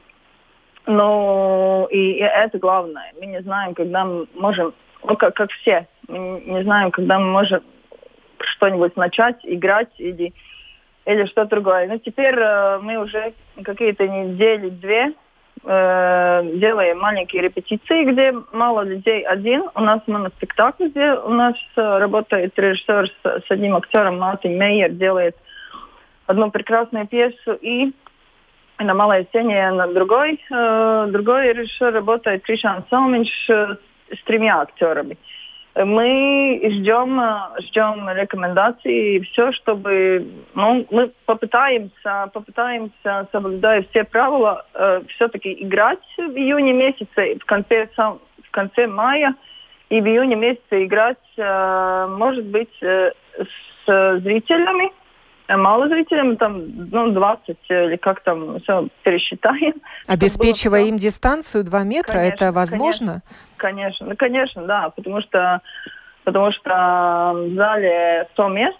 Ну, 0.87 1.87
и, 1.91 2.15
это 2.15 2.59
главное. 2.59 3.13
Мы 3.21 3.27
не 3.27 3.41
знаем, 3.43 3.75
когда 3.75 4.05
мы 4.05 4.27
можем, 4.35 4.75
ну, 5.05 5.17
как, 5.17 5.35
как 5.35 5.51
все, 5.53 5.87
мы 6.09 6.43
не 6.45 6.63
знаем, 6.63 6.91
когда 6.91 7.19
мы 7.19 7.27
можем 7.27 7.63
что-нибудь 8.41 8.97
начать, 8.97 9.37
играть 9.45 9.91
или, 9.99 10.33
или 11.07 11.25
что-то 11.27 11.51
другое. 11.51 11.87
Но 11.87 11.99
теперь 11.99 12.35
э, 12.37 12.79
мы 12.83 12.99
уже 12.99 13.33
какие-то 13.63 14.09
недели, 14.09 14.71
две 14.71 15.13
э, 15.65 16.51
делаем 16.55 16.99
маленькие 16.99 17.43
репетиции, 17.43 18.05
где 18.05 18.35
мало 18.53 18.83
людей 18.83 19.23
один. 19.23 19.65
У 19.75 19.81
нас 19.81 20.01
моноспектакль, 20.07 20.89
где 20.89 21.13
у 21.13 21.31
нас 21.31 21.55
э, 21.77 21.99
работает 21.99 22.59
режиссер 22.59 23.09
с, 23.09 23.41
с 23.47 23.51
одним 23.51 23.77
актером, 23.77 24.19
Мартин 24.19 24.59
Мейер, 24.59 24.91
делает 24.91 25.37
одну 26.27 26.51
прекрасную 26.51 27.07
пьесу. 27.07 27.53
И 27.61 27.93
на 28.79 28.95
малой 28.95 29.25
сцене 29.27 29.71
на 29.71 29.87
другой, 29.87 30.41
э, 30.51 31.07
другой 31.11 31.53
режиссер 31.53 31.93
работает 31.93 32.43
Кришан 32.43 32.85
Салминч 32.91 33.31
э, 33.49 33.77
с 34.11 34.25
тремя 34.25 34.61
актерами. 34.61 35.17
Мы 35.75 36.61
ждем, 36.71 37.19
ждем 37.61 38.09
рекомендаций 38.11 39.17
и 39.17 39.21
все, 39.21 39.53
чтобы 39.53 40.27
ну, 40.55 40.87
мы 40.91 41.13
попытаемся, 41.25 42.31
попытаемся, 42.35 43.27
соблюдая 43.33 43.83
все 43.91 44.05
правила, 44.05 44.67
э, 44.75 45.01
все-таки 45.09 45.53
играть 45.65 46.05
в 46.19 46.37
июне 46.37 46.73
месяце, 46.73 47.39
в 47.39 47.45
конце, 47.47 47.89
в 47.97 48.51
конце 48.51 48.87
мая, 48.87 49.35
и 49.89 50.01
в 50.01 50.07
июне 50.07 50.37
месяце 50.37 50.85
играть, 50.85 51.19
э, 51.39 52.07
может 52.19 52.45
быть, 52.45 52.77
с 52.81 54.21
зрителями, 54.21 54.93
Э, 55.53 55.57
мало 55.57 55.89
зрителям, 55.89 56.37
там, 56.37 56.63
ну, 56.91 57.11
20 57.11 57.57
или 57.69 57.97
как 57.97 58.21
там, 58.23 58.61
все 58.61 58.89
пересчитаем. 59.03 59.75
Обеспечивая 60.09 60.83
им 60.83 60.97
дистанцию 60.97 61.65
2 61.65 61.85
метра, 61.85 62.15
конечно, 62.15 62.35
это 62.35 62.53
возможно? 62.53 63.23
Конечно, 63.57 64.07
ну, 64.07 64.17
конечно, 64.17 64.63
да, 64.63 64.91
потому 64.91 65.21
что, 65.21 65.61
потому 66.25 66.53
что 66.53 67.33
в 67.35 67.55
зале 67.55 68.29
100 68.33 68.49
мест, 68.49 68.79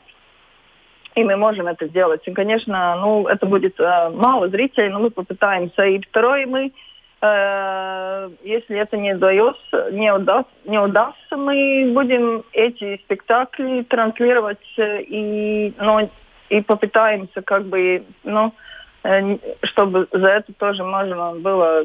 и 1.15 1.25
мы 1.25 1.37
можем 1.37 1.67
это 1.67 1.87
сделать. 1.89 2.23
И, 2.27 2.33
конечно, 2.33 2.97
ну, 2.97 3.27
это 3.27 3.45
будет 3.47 3.79
э, 3.79 4.11
мало 4.11 4.49
зрителей, 4.49 4.89
но 4.89 5.01
мы 5.01 5.11
попытаемся. 5.11 5.83
И 5.83 6.01
второй 6.01 6.47
мы, 6.47 6.73
э, 7.21 8.31
если 8.45 8.79
это 8.79 8.97
не 8.97 9.15
удается, 9.15 9.91
не, 9.93 10.11
удаст, 10.11 10.49
не 10.65 10.79
удастся, 10.79 11.37
мы 11.37 11.93
будем 11.95 12.45
эти 12.53 12.97
спектакли 13.05 13.83
транслировать 13.83 14.67
э, 14.79 15.03
и, 15.03 15.75
ну, 15.79 16.09
и 16.53 16.61
попытаемся 16.61 17.41
как 17.43 17.65
бы, 17.65 18.05
ну, 18.25 18.53
э, 19.05 19.39
чтобы 19.63 20.07
за 20.13 20.29
это 20.29 20.53
тоже 20.53 20.85
можно 20.85 21.33
было 21.33 21.85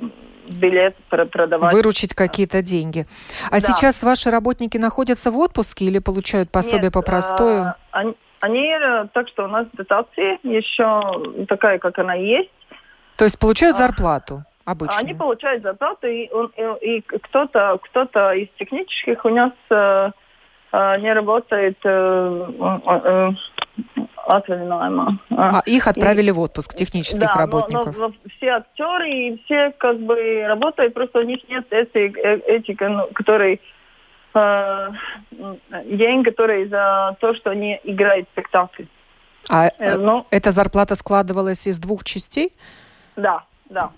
билет 0.60 0.96
продавать. 1.10 1.74
Выручить 1.74 2.14
какие-то 2.14 2.62
деньги. 2.62 3.06
А 3.50 3.52
да. 3.52 3.60
сейчас 3.60 4.04
ваши 4.04 4.30
работники 4.30 4.78
находятся 4.78 5.32
в 5.32 5.38
отпуске 5.38 5.86
или 5.86 6.00
получают 6.00 6.52
пособие 6.52 6.84
Нет, 6.84 6.94
по 6.94 7.02
простою? 7.02 7.62
А, 7.62 7.76
они, 7.92 8.16
они, 8.42 8.70
э, 8.70 9.08
так 9.14 9.30
что 9.30 9.46
у 9.46 9.48
нас 9.48 9.68
дотации 9.74 10.40
еще 10.44 11.46
такая, 11.48 11.80
как 11.80 11.98
она 12.00 12.14
есть. 12.14 12.52
То 13.18 13.24
есть 13.24 13.40
получают 13.40 13.78
а, 13.78 13.88
зарплату? 13.88 14.44
Обычно. 14.66 15.00
Они 15.00 15.14
получают 15.14 15.64
зарплату, 15.64 16.08
и, 16.08 16.30
и, 16.30 16.98
и 16.98 17.02
кто-то 17.02 17.80
кто 17.84 18.02
из 18.34 18.50
технических 18.60 19.24
у 19.24 19.30
нас 19.30 19.54
э, 19.70 20.12
э, 20.74 21.00
не 21.00 21.14
работает 21.14 21.78
э, 21.86 22.52
э, 22.86 23.32
отвалинājumā. 24.28 25.20
А 25.32 25.62
их 25.66 25.88
отправили 25.88 26.30
и, 26.30 26.32
в 26.32 26.40
отпуск, 26.40 26.74
технических 26.76 27.34
да, 27.34 27.36
работников? 27.36 27.98
Но, 27.98 28.08
но, 28.08 28.08
но 28.08 28.30
все 28.38 28.48
актеры 28.48 29.10
и 29.10 29.44
все 29.46 29.72
как 29.78 30.00
бы 30.00 30.44
работают, 30.48 30.94
просто 30.94 31.20
у 31.20 31.24
них 31.24 31.48
нет 31.50 31.66
этой 31.70 32.12
этики, 32.12 32.84
ну, 32.84 33.08
которые 33.14 33.60
э, 34.34 34.90
день, 35.86 36.24
который 36.24 36.68
за 36.68 37.16
то, 37.20 37.34
что 37.36 37.52
они 37.52 37.80
играют 37.84 38.28
спектакль. 38.34 38.84
А 39.50 39.70
э, 39.80 39.98
ну, 39.98 40.26
эта 40.30 40.52
зарплата 40.52 40.96
складывалась 40.96 41.68
из 41.68 41.80
двух 41.80 42.04
частей? 42.04 42.52
Да, 43.16 43.44
да. 43.70 43.92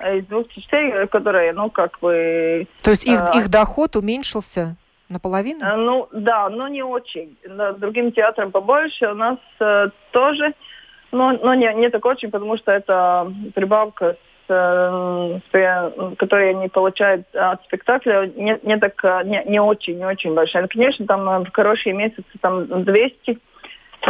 Из 0.00 0.26
двух 0.26 0.48
частей, 0.48 1.06
которые, 1.06 1.52
ну, 1.52 1.70
как 1.70 1.98
бы... 2.00 2.66
То 2.82 2.90
есть 2.90 3.04
их, 3.04 3.20
э, 3.20 3.38
их 3.38 3.48
доход 3.48 3.96
уменьшился? 3.96 4.76
Наполовину? 5.08 5.64
Э, 5.64 5.76
ну 5.76 6.08
да, 6.12 6.48
но 6.48 6.68
не 6.68 6.82
очень. 6.82 7.36
Другим 7.78 8.12
театрам 8.12 8.50
побольше. 8.50 9.10
У 9.10 9.14
нас 9.14 9.38
э, 9.60 9.88
тоже, 10.12 10.54
но, 11.12 11.32
но 11.32 11.54
не, 11.54 11.72
не 11.74 11.90
так 11.90 12.04
очень, 12.04 12.30
потому 12.30 12.56
что 12.56 12.72
это 12.72 13.32
прибавка, 13.54 14.16
с, 14.46 15.40
э, 15.52 16.10
которую 16.18 16.50
они 16.50 16.68
получают 16.68 17.26
от 17.34 17.62
спектакля, 17.64 18.26
не, 18.34 18.58
не 18.62 18.78
так, 18.78 19.02
э, 19.04 19.22
не, 19.24 19.42
не 19.46 19.60
очень, 19.60 19.98
не 19.98 20.06
очень 20.06 20.34
большая. 20.34 20.66
Конечно, 20.68 21.06
там 21.06 21.28
э, 21.28 21.38
в 21.44 21.52
хорошие 21.52 21.94
месяцы 21.94 22.24
там 22.40 22.84
200 22.84 23.38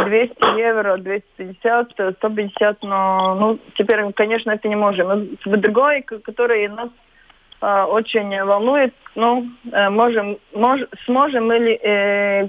200 0.03 0.59
евро, 0.59 0.97
250, 0.97 2.15
150, 2.17 2.83
но 2.83 3.35
ну, 3.39 3.59
теперь, 3.77 4.11
конечно, 4.13 4.51
это 4.51 4.67
не 4.67 4.75
можем. 4.75 5.37
Но 5.45 5.57
другой, 5.57 6.01
который 6.01 6.67
нас 6.67 6.89
э, 6.89 7.04
очень 7.65 8.43
волнует, 8.43 8.93
ну, 9.15 9.47
э, 9.71 9.89
можем, 9.89 10.37
мож, 10.53 10.81
сможем 11.05 11.51
ли 11.51 11.79
э, 11.81 12.47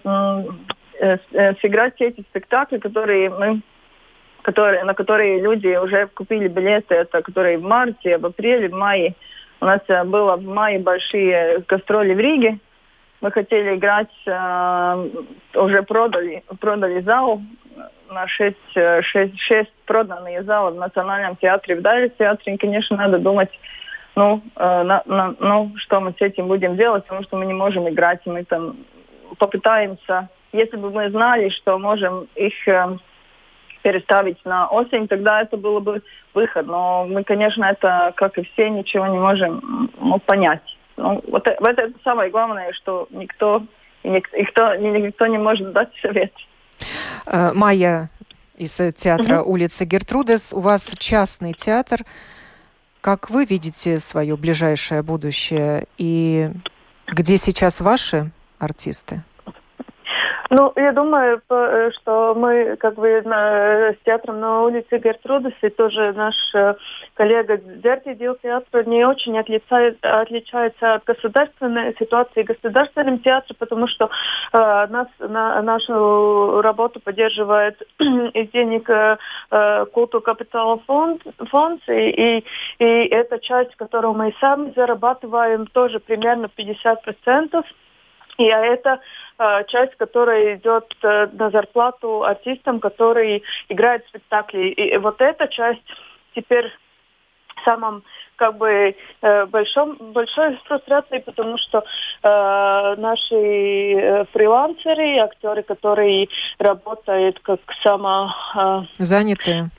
э, 1.00 1.18
э, 1.32 1.54
сыграть 1.60 2.00
эти 2.00 2.20
спектакли, 2.22 2.78
которые 2.78 3.30
мы 3.30 3.62
которые, 4.42 4.84
на 4.84 4.94
которые 4.94 5.40
люди 5.40 5.76
уже 5.76 6.06
купили 6.06 6.46
билеты, 6.46 6.94
это 6.94 7.20
которые 7.20 7.58
в 7.58 7.62
марте, 7.62 8.16
в 8.16 8.26
апреле, 8.26 8.68
в 8.68 8.74
мае. 8.74 9.14
У 9.60 9.64
нас 9.64 9.80
э, 9.88 10.04
было 10.04 10.36
в 10.36 10.44
мае 10.44 10.78
большие 10.78 11.64
гастроли 11.66 12.14
в 12.14 12.20
Риге. 12.20 12.58
Мы 13.20 13.32
хотели 13.32 13.74
играть, 13.74 14.12
э, 14.26 15.08
уже 15.54 15.82
продали, 15.82 16.44
продали 16.60 17.00
зал 17.00 17.40
на 18.10 18.28
6, 18.28 18.56
6, 19.02 19.40
6 19.40 19.72
проданные 19.84 20.42
залы 20.42 20.72
в 20.72 20.76
Национальном 20.76 21.36
театре. 21.36 21.76
В 21.76 21.82
Дальнем 21.82 22.10
театре, 22.18 22.56
конечно, 22.58 22.96
надо 22.96 23.18
думать 23.18 23.50
ну, 24.16 24.42
э, 24.56 24.82
на, 24.82 25.02
на, 25.04 25.34
ну, 25.38 25.72
что 25.76 26.00
мы 26.00 26.12
с 26.18 26.20
этим 26.20 26.48
будем 26.48 26.76
делать, 26.76 27.04
потому 27.04 27.22
что 27.22 27.36
мы 27.36 27.44
не 27.46 27.52
можем 27.52 27.88
играть, 27.88 28.20
мы 28.24 28.44
там 28.44 28.76
попытаемся. 29.38 30.28
Если 30.52 30.76
бы 30.76 30.90
мы 30.90 31.10
знали, 31.10 31.50
что 31.50 31.78
можем 31.78 32.26
их 32.34 32.66
э, 32.66 32.96
переставить 33.82 34.42
на 34.46 34.68
осень, 34.68 35.06
тогда 35.06 35.42
это 35.42 35.58
было 35.58 35.80
бы 35.80 36.02
выход. 36.32 36.66
Но 36.66 37.06
мы, 37.06 37.24
конечно, 37.24 37.66
это, 37.66 38.14
как 38.16 38.38
и 38.38 38.42
все, 38.42 38.70
ничего 38.70 39.06
не 39.06 39.18
можем 39.18 39.90
ну, 40.00 40.18
понять. 40.18 40.62
Ну, 40.96 41.22
вот 41.28 41.46
это, 41.46 41.62
это 41.68 41.92
самое 42.02 42.30
главное, 42.30 42.72
что 42.72 43.06
никто, 43.10 43.62
никто, 44.02 44.74
никто 44.76 45.26
не 45.26 45.38
может 45.38 45.72
дать 45.72 45.90
совет. 46.00 46.32
Э, 47.26 47.52
Майя 47.52 48.08
из 48.56 48.74
театра 48.94 49.42
угу. 49.42 49.52
улицы 49.52 49.84
Гертрудес, 49.84 50.54
у 50.54 50.60
вас 50.60 50.90
частный 50.98 51.52
театр. 51.52 51.98
Как 53.06 53.30
вы 53.30 53.44
видите 53.44 54.00
свое 54.00 54.36
ближайшее 54.36 55.00
будущее 55.00 55.86
и 55.96 56.50
где 57.06 57.36
сейчас 57.36 57.78
ваши 57.78 58.32
артисты? 58.58 59.22
Ну, 60.48 60.72
я 60.76 60.92
думаю, 60.92 61.42
э, 61.48 61.90
что 61.92 62.34
мы 62.36 62.76
как 62.76 62.94
бы 62.94 63.20
на, 63.24 63.92
с 63.92 63.96
театром 64.04 64.38
на 64.38 64.62
улице 64.62 64.98
Гертрудесы, 64.98 65.70
тоже 65.70 66.12
наш 66.12 66.34
э, 66.54 66.74
коллега 67.14 67.56
Дерти 67.56 68.14
Дил 68.14 68.36
театр 68.40 68.86
не 68.86 69.04
очень 69.04 69.36
отличается, 69.38 70.20
отличается 70.20 70.94
от 70.94 71.04
государственной 71.04 71.96
ситуации 71.98 72.44
в 72.44 72.46
государственном 72.46 73.18
театре, 73.18 73.56
потому 73.58 73.88
что 73.88 74.04
э, 74.04 74.58
нас, 74.88 75.08
на, 75.18 75.60
нашу 75.62 76.60
работу 76.60 77.00
поддерживает 77.00 77.82
из 77.98 78.50
денег 78.50 78.88
э, 78.88 79.16
э 79.50 79.86
культу 79.86 80.20
капитала 80.20 80.78
фонд, 80.86 81.22
фонд 81.50 81.82
и, 81.88 82.44
и 82.78 82.84
эта 82.84 83.38
часть, 83.40 83.74
которую 83.76 84.14
мы 84.14 84.34
сами 84.40 84.72
зарабатываем, 84.76 85.66
тоже 85.66 85.98
примерно 85.98 86.48
50%. 86.56 87.64
И 88.38 88.44
это 88.44 89.00
э, 89.38 89.64
часть, 89.68 89.96
которая 89.96 90.56
идет 90.56 90.94
э, 91.02 91.28
на 91.32 91.50
зарплату 91.50 92.24
артистам, 92.24 92.80
которые 92.80 93.42
играют 93.68 94.04
в 94.04 94.08
спектакле. 94.08 94.70
И 94.72 94.96
вот 94.98 95.20
эта 95.20 95.48
часть 95.48 95.82
теперь 96.34 96.70
самом 97.64 98.02
как 98.36 98.58
бы 98.58 98.94
э, 99.22 99.46
большом, 99.46 99.96
большой 100.12 100.58
фрустрацией, 100.66 101.22
потому 101.22 101.56
что 101.56 101.78
э, 101.78 102.94
наши 102.98 103.34
э, 103.34 104.24
фрилансеры, 104.32 105.18
актеры, 105.18 105.62
которые 105.62 106.28
работают 106.58 107.40
как 107.40 107.60
само... 107.82 108.30
Э, 108.54 108.82
Занятые 108.98 109.70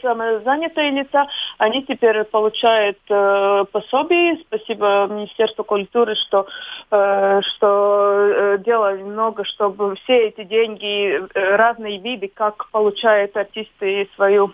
самозанятые 0.00 0.90
лица, 0.90 1.26
они 1.58 1.84
теперь 1.84 2.24
получают 2.24 2.98
э, 3.08 3.64
пособие. 3.72 4.38
Спасибо 4.46 5.06
Министерству 5.10 5.64
культуры, 5.64 6.14
что, 6.14 6.46
э, 6.90 7.40
что 7.42 8.10
э, 8.10 8.58
делали 8.64 9.02
много, 9.02 9.44
чтобы 9.44 9.96
все 9.96 10.28
эти 10.28 10.44
деньги, 10.44 11.18
э, 11.18 11.56
разные 11.56 11.98
виды, 11.98 12.30
как 12.32 12.70
получают 12.70 13.36
артисты 13.36 14.08
свою 14.14 14.52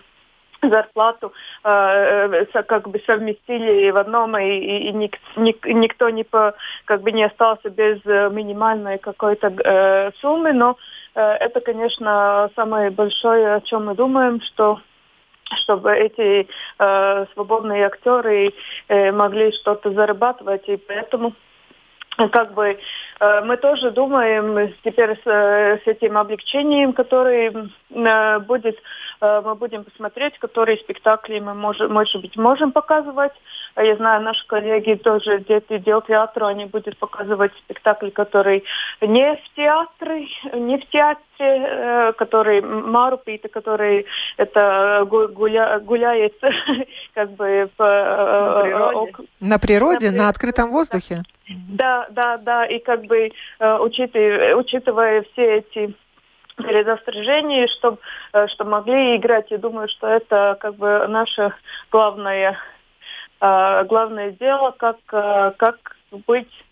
зарплату 0.69 1.33
э, 1.63 2.45
э 2.53 2.63
как 2.63 2.89
бы 2.89 3.01
совместили 3.05 3.91
в 3.91 3.97
одном, 3.97 4.37
и, 4.37 4.43
и, 4.43 4.89
и 4.89 4.91
ник, 4.93 5.17
ник, 5.35 5.65
никто 5.65 6.09
не 6.09 6.23
по, 6.23 6.55
как 6.85 7.01
бы 7.01 7.11
не 7.11 7.23
остался 7.23 7.69
без 7.69 7.99
э, 8.05 8.29
минимальной 8.29 8.97
какой-то 8.97 9.47
э, 9.47 10.11
суммы, 10.21 10.53
но 10.53 10.77
э, 11.15 11.21
это, 11.21 11.59
конечно, 11.61 12.49
самое 12.55 12.89
большое, 12.89 13.55
о 13.55 13.61
чем 13.61 13.85
мы 13.85 13.95
думаем, 13.95 14.41
что 14.41 14.79
чтобы 15.63 15.93
эти 15.93 16.47
э, 16.79 17.25
свободные 17.33 17.85
актеры 17.85 18.53
э, 18.87 19.11
могли 19.11 19.51
что-то 19.51 19.91
зарабатывать, 19.91 20.67
и 20.67 20.77
поэтому 20.77 21.33
как 22.31 22.53
бы 22.53 22.77
э, 23.19 23.41
мы 23.41 23.57
тоже 23.57 23.91
думаем 23.91 24.73
теперь 24.83 25.17
с, 25.17 25.25
э, 25.25 25.79
с 25.83 25.87
этим 25.87 26.17
облегчением, 26.17 26.93
которое 26.93 27.69
э, 27.89 28.39
будет, 28.39 28.77
мы 29.21 29.55
будем 29.55 29.85
посмотреть, 29.85 30.37
которые 30.39 30.77
спектакли 30.77 31.39
мы, 31.39 31.53
можем, 31.53 31.91
может 31.91 32.21
быть, 32.21 32.35
можем 32.35 32.71
показывать. 32.71 33.31
А 33.75 33.83
я 33.83 33.95
знаю, 33.95 34.21
наши 34.21 34.45
коллеги 34.45 34.95
тоже 34.95 35.39
дети 35.39 35.77
дел 35.79 36.01
театра, 36.01 36.47
они 36.47 36.65
будут 36.65 36.97
показывать 36.97 37.53
спектакли, 37.59 38.09
которые 38.09 38.63
не 39.01 39.35
в 39.35 39.55
театре, 39.55 40.27
не 40.53 40.77
в 40.77 40.85
театре, 40.89 41.21
который 41.37 42.61
Марупита, 42.61 43.49
который 43.49 44.05
это 44.37 45.05
гуля, 45.07 45.79
гуляет 45.79 46.33
как 47.13 47.31
бы 47.31 47.69
по, 47.75 47.85
на 47.85 48.61
природе, 48.61 49.17
на, 49.39 49.59
природе, 49.59 50.11
на, 50.11 50.17
на 50.23 50.29
открытом 50.29 50.71
воздухе. 50.71 51.23
Да, 51.47 52.07
да, 52.09 52.37
да, 52.37 52.65
и 52.65 52.79
как 52.79 53.05
бы 53.05 53.31
э, 53.59 53.77
учитывая, 53.79 54.55
учитывая 54.55 55.23
все 55.31 55.57
эти 55.57 55.93
предостережения, 56.55 57.67
чтобы 57.67 57.97
э, 58.33 58.47
чтобы 58.47 58.71
могли 58.71 59.17
играть, 59.17 59.51
я 59.51 59.57
думаю, 59.57 59.87
что 59.89 60.07
это 60.07 60.57
как 60.59 60.75
бы 60.75 61.05
наше 61.07 61.53
главное 61.91 62.57
э, 63.41 63.83
главное 63.85 64.31
дело, 64.31 64.73
как 64.77 64.97
как 65.05 65.97
быть 66.27 66.64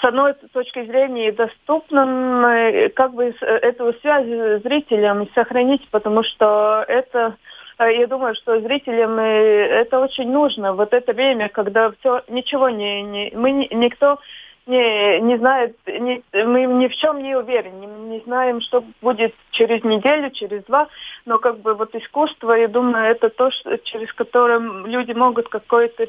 с 0.00 0.04
одной 0.04 0.34
точки 0.52 0.84
зрения 0.86 1.32
доступным, 1.32 2.90
как 2.94 3.14
бы 3.14 3.34
эту 3.40 3.92
связь 4.00 4.26
с 4.26 4.62
зрителем 4.62 5.28
сохранить, 5.34 5.86
потому 5.90 6.22
что 6.22 6.84
это 6.88 7.36
а 7.80 7.88
я 7.88 8.06
думаю, 8.06 8.34
что 8.34 8.60
зрителям 8.60 9.18
э, 9.18 9.22
это 9.22 10.00
очень 10.00 10.30
нужно. 10.30 10.74
Вот 10.74 10.92
это 10.92 11.14
время, 11.14 11.48
когда 11.48 11.90
все, 11.92 12.22
ничего 12.28 12.68
не, 12.68 13.02
не 13.02 13.32
мы 13.34 13.52
никто 13.52 14.18
не, 14.66 15.18
не 15.20 15.38
знает, 15.38 15.78
не, 15.86 16.22
мы 16.32 16.66
ни 16.66 16.88
в 16.88 16.94
чем 16.96 17.22
не 17.22 17.34
уверены, 17.34 17.86
не, 17.86 17.86
не 17.86 18.20
знаем, 18.20 18.60
что 18.60 18.84
будет 19.00 19.34
через 19.52 19.82
неделю, 19.82 20.30
через 20.30 20.62
два, 20.64 20.88
но 21.24 21.38
как 21.38 21.60
бы 21.60 21.72
вот 21.72 21.94
искусство, 21.94 22.52
я 22.52 22.68
думаю, 22.68 23.10
это 23.12 23.30
то, 23.30 23.50
что, 23.50 23.78
через 23.78 24.12
которое 24.12 24.58
люди 24.84 25.12
могут 25.12 25.48
какое-то 25.48 26.06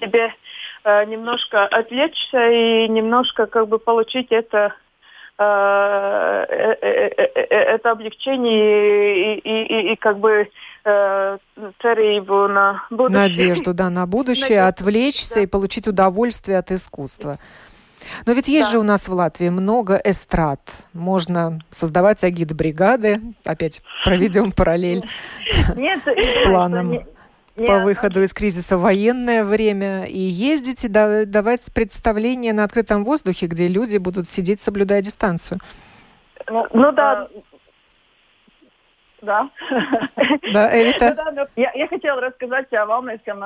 себе 0.00 0.26
э, 0.26 0.32
немножко 0.84 1.66
отвлечься 1.66 2.50
и 2.50 2.88
немножко 2.88 3.46
как 3.46 3.68
бы 3.68 3.78
получить 3.78 4.30
это 4.30 4.74
Э, 5.36 6.44
э, 6.48 6.76
э, 6.80 7.40
это 7.50 7.90
облегчение 7.90 9.36
и, 9.36 9.40
и, 9.40 9.62
и, 9.64 9.92
и 9.92 9.96
как 9.96 10.18
бы 10.18 10.48
цареву 10.84 12.46
на 12.46 12.86
будущее. 12.90 13.22
Надежду, 13.22 13.72
да, 13.72 13.88
на 13.88 14.06
будущее, 14.06 14.62
Надежду, 14.62 14.84
отвлечься 14.84 15.34
да. 15.36 15.40
и 15.40 15.46
получить 15.46 15.88
удовольствие 15.88 16.58
от 16.58 16.70
искусства. 16.70 17.38
Но 18.26 18.34
ведь 18.34 18.48
есть 18.48 18.68
да. 18.68 18.72
же 18.72 18.78
у 18.78 18.82
нас 18.82 19.08
в 19.08 19.12
Латвии 19.12 19.48
много 19.48 19.98
эстрад. 20.04 20.60
Можно 20.92 21.58
создавать 21.70 22.22
агит-бригады. 22.22 23.16
Опять 23.46 23.82
проведем 24.04 24.52
параллель 24.52 25.02
с 25.46 26.44
планом 26.44 27.02
по 27.56 27.80
выходу 27.80 28.22
из 28.22 28.32
кризиса 28.32 28.76
военное 28.78 29.44
время 29.44 30.06
и 30.06 30.18
ездить 30.18 30.84
и 30.84 30.88
давать 30.88 31.72
представления 31.74 32.52
на 32.52 32.64
открытом 32.64 33.04
воздухе, 33.04 33.46
где 33.46 33.68
люди 33.68 33.96
будут 33.96 34.26
сидеть, 34.28 34.60
соблюдая 34.60 35.02
дистанцию. 35.02 35.60
Ну, 36.48 36.66
ну 36.72 36.92
да, 36.92 37.28
да. 39.24 39.48
Да, 40.52 40.70
Эвита? 40.82 41.16
Ну 41.34 41.46
я, 41.56 41.72
я 41.74 41.88
хотела 41.88 42.20
рассказать 42.20 42.72
о 42.74 42.86
Валмейском 42.86 43.40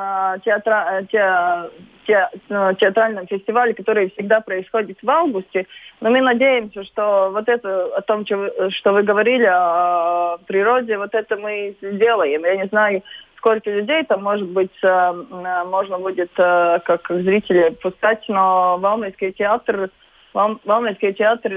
театра, 0.44 1.06
те, 1.10 1.70
те, 2.06 2.28
ну, 2.48 2.74
театральном 2.74 3.26
фестивале, 3.26 3.74
который 3.74 4.10
всегда 4.10 4.40
происходит 4.40 4.98
в 5.02 5.08
августе. 5.08 5.66
Но 6.00 6.10
мы 6.10 6.20
надеемся, 6.20 6.82
что 6.84 7.30
вот 7.32 7.48
это, 7.48 7.96
о 7.96 8.00
том, 8.02 8.26
что 8.26 8.92
вы 8.92 9.02
говорили 9.02 9.46
о 9.46 10.38
природе, 10.46 10.98
вот 10.98 11.14
это 11.14 11.36
мы 11.36 11.76
сделаем. 11.80 12.44
Я 12.44 12.56
не 12.56 12.66
знаю, 12.66 13.02
сколько 13.38 13.70
людей 13.70 14.04
там, 14.04 14.22
может 14.22 14.48
быть, 14.48 14.76
э, 14.82 14.86
э, 14.86 15.64
можно 15.64 15.98
будет 15.98 16.30
э, 16.36 16.80
как 16.84 17.08
зрители 17.08 17.70
пускать, 17.82 18.24
но 18.28 18.78
Валмейский 18.78 19.32
театр 19.32 19.90
Валмейский 20.34 21.14
театр, 21.14 21.50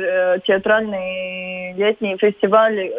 театральный 0.48 1.74
летний 1.74 2.18
фестиваль 2.18 2.90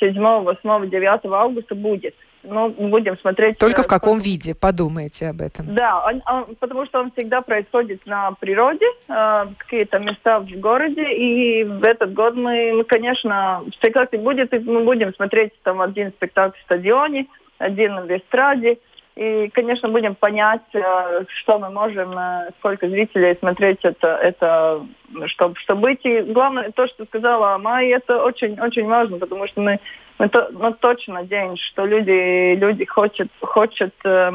7, 0.00 0.20
8, 0.20 0.90
9 0.90 1.20
августа 1.24 1.74
будет. 1.74 2.14
Ну, 2.44 2.70
будем 2.70 3.16
смотреть. 3.18 3.58
Только 3.58 3.82
в 3.82 3.86
каком 3.86 4.18
как... 4.18 4.26
виде? 4.26 4.54
Подумайте 4.54 5.28
об 5.28 5.40
этом. 5.40 5.74
Да, 5.74 6.04
он, 6.04 6.22
он, 6.26 6.56
потому 6.56 6.86
что 6.86 6.98
он 6.98 7.12
всегда 7.16 7.40
происходит 7.40 8.04
на 8.04 8.32
природе, 8.32 8.86
э, 9.08 9.46
какие-то 9.58 10.00
места 10.00 10.40
в 10.40 10.50
городе. 10.58 11.04
И 11.14 11.62
в 11.62 11.84
этот 11.84 12.12
год 12.12 12.34
мы, 12.34 12.72
мы 12.72 12.84
конечно, 12.84 13.64
спектакль 13.74 14.16
будет, 14.16 14.52
и 14.52 14.58
мы 14.58 14.82
будем 14.82 15.14
смотреть 15.14 15.52
там 15.62 15.80
один 15.80 16.10
спектакль 16.10 16.58
в 16.58 16.62
стадионе, 16.62 17.28
в 17.68 18.16
эстраде. 18.16 18.78
И, 19.14 19.50
конечно, 19.52 19.90
будем 19.90 20.14
понять, 20.14 20.62
э, 20.72 21.24
что 21.28 21.58
мы 21.58 21.68
можем, 21.68 22.16
э, 22.16 22.50
сколько 22.58 22.88
зрителей 22.88 23.36
смотреть 23.38 23.80
это, 23.82 24.16
это 24.16 24.86
чтобы, 25.26 25.54
чтобы 25.56 25.82
быть. 25.82 26.00
И 26.04 26.22
главное, 26.22 26.70
то, 26.70 26.86
что 26.86 27.04
сказала 27.04 27.58
Майя, 27.58 27.96
это 27.96 28.22
очень-очень 28.24 28.86
важно, 28.86 29.18
потому 29.18 29.46
что 29.48 29.60
мы, 29.60 29.80
мы, 30.18 30.28
то, 30.30 30.48
мы 30.52 30.72
точно 30.72 31.14
надеемся, 31.14 31.62
что 31.62 31.84
люди, 31.84 32.54
люди 32.54 32.86
хотят, 32.86 33.28
хотят 33.42 33.92
э, 34.04 34.32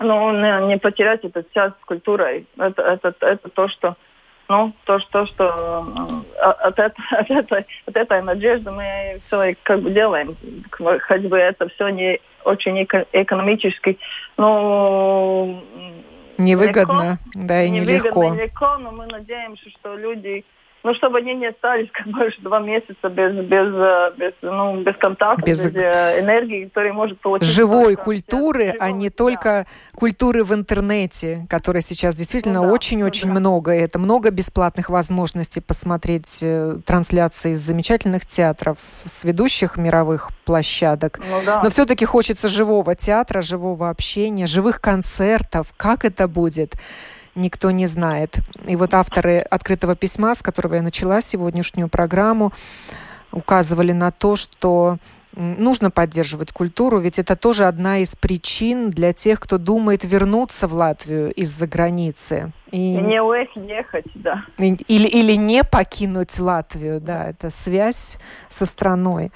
ну, 0.00 0.32
не, 0.32 0.66
не 0.66 0.78
потерять 0.78 1.24
этот 1.24 1.50
связь 1.52 1.72
с 1.80 1.84
культурой. 1.84 2.46
Это, 2.58 2.82
это, 2.82 3.14
это 3.20 3.48
то, 3.48 3.68
что 3.68 3.96
ну, 4.48 4.72
то, 4.84 4.98
что, 5.00 5.26
что 5.26 5.86
от, 6.40 6.78
это, 6.78 6.94
от, 7.10 7.30
этой, 7.30 7.66
от 7.86 7.96
этой 7.96 8.22
надежды 8.22 8.70
мы 8.70 9.20
все 9.24 9.56
как 9.62 9.80
бы 9.80 9.90
делаем. 9.90 10.36
Хоть 10.70 11.22
бы 11.22 11.38
это 11.38 11.68
все 11.68 11.88
не 11.88 12.20
очень 12.44 12.82
экономически, 13.12 13.98
ну... 14.36 15.62
Невыгодно, 16.36 17.18
легко, 17.22 17.46
да, 17.46 17.62
и 17.62 17.70
нелегко. 17.70 18.34
легко, 18.34 18.76
но 18.78 18.90
мы 18.90 19.06
надеемся, 19.06 19.70
что 19.70 19.96
люди 19.96 20.44
ну, 20.84 20.94
чтобы 20.94 21.18
они 21.18 21.34
не 21.34 21.46
остались 21.46 21.88
как 21.92 22.06
бы 22.08 22.30
два 22.40 22.60
месяца 22.60 23.08
без, 23.08 23.32
без, 23.46 23.74
э, 23.74 24.12
без, 24.18 24.32
ну, 24.42 24.82
без 24.82 24.94
контакта, 24.96 25.42
без, 25.42 25.64
без 25.64 25.80
э, 25.80 26.20
энергии, 26.20 26.66
которая 26.66 26.92
может 26.92 27.18
получить. 27.20 27.48
Живой 27.48 27.96
культуры, 27.96 28.66
живой, 28.66 28.78
а 28.78 28.90
не 28.90 29.08
да. 29.08 29.14
только 29.16 29.66
культуры 29.94 30.44
в 30.44 30.52
интернете, 30.52 31.46
которой 31.48 31.80
сейчас 31.80 32.14
действительно 32.14 32.70
очень-очень 32.70 33.28
ну, 33.28 33.34
да, 33.34 33.40
ну, 33.40 33.40
много. 33.40 33.74
И 33.74 33.78
это 33.78 33.98
много 33.98 34.30
бесплатных 34.30 34.90
возможностей 34.90 35.60
посмотреть 35.60 36.40
э, 36.42 36.76
трансляции 36.84 37.52
из 37.52 37.60
замечательных 37.60 38.26
театров, 38.26 38.76
с 39.06 39.24
ведущих 39.24 39.78
мировых 39.78 40.32
площадок. 40.44 41.18
Ну, 41.30 41.40
да. 41.46 41.62
Но 41.62 41.70
все-таки 41.70 42.04
хочется 42.04 42.48
живого 42.48 42.94
театра, 42.94 43.40
живого 43.40 43.88
общения, 43.88 44.46
живых 44.46 44.82
концертов. 44.82 45.72
Как 45.78 46.04
это 46.04 46.28
будет? 46.28 46.74
Никто 47.34 47.70
не 47.70 47.86
знает. 47.86 48.38
И 48.66 48.76
вот 48.76 48.94
авторы 48.94 49.38
открытого 49.38 49.96
письма, 49.96 50.34
с 50.34 50.42
которого 50.42 50.74
я 50.74 50.82
начала 50.82 51.20
сегодняшнюю 51.20 51.88
программу, 51.88 52.52
указывали 53.32 53.92
на 53.92 54.10
то, 54.10 54.36
что 54.36 54.98
нужно 55.36 55.90
поддерживать 55.90 56.52
культуру, 56.52 56.98
ведь 56.98 57.18
это 57.18 57.36
тоже 57.36 57.64
одна 57.64 57.98
из 57.98 58.14
причин 58.14 58.90
для 58.90 59.12
тех, 59.12 59.40
кто 59.40 59.58
думает 59.58 60.04
вернуться 60.04 60.68
в 60.68 60.74
Латвию 60.74 61.32
из-за 61.32 61.66
границы. 61.66 62.52
И, 62.70 62.96
не 62.96 63.20
уехать, 63.20 64.06
да. 64.14 64.44
Или, 64.58 65.06
или 65.06 65.34
не 65.34 65.64
покинуть 65.64 66.38
Латвию, 66.38 67.00
да, 67.00 67.30
это 67.30 67.50
связь 67.50 68.18
со 68.48 68.66
страной. 68.66 69.32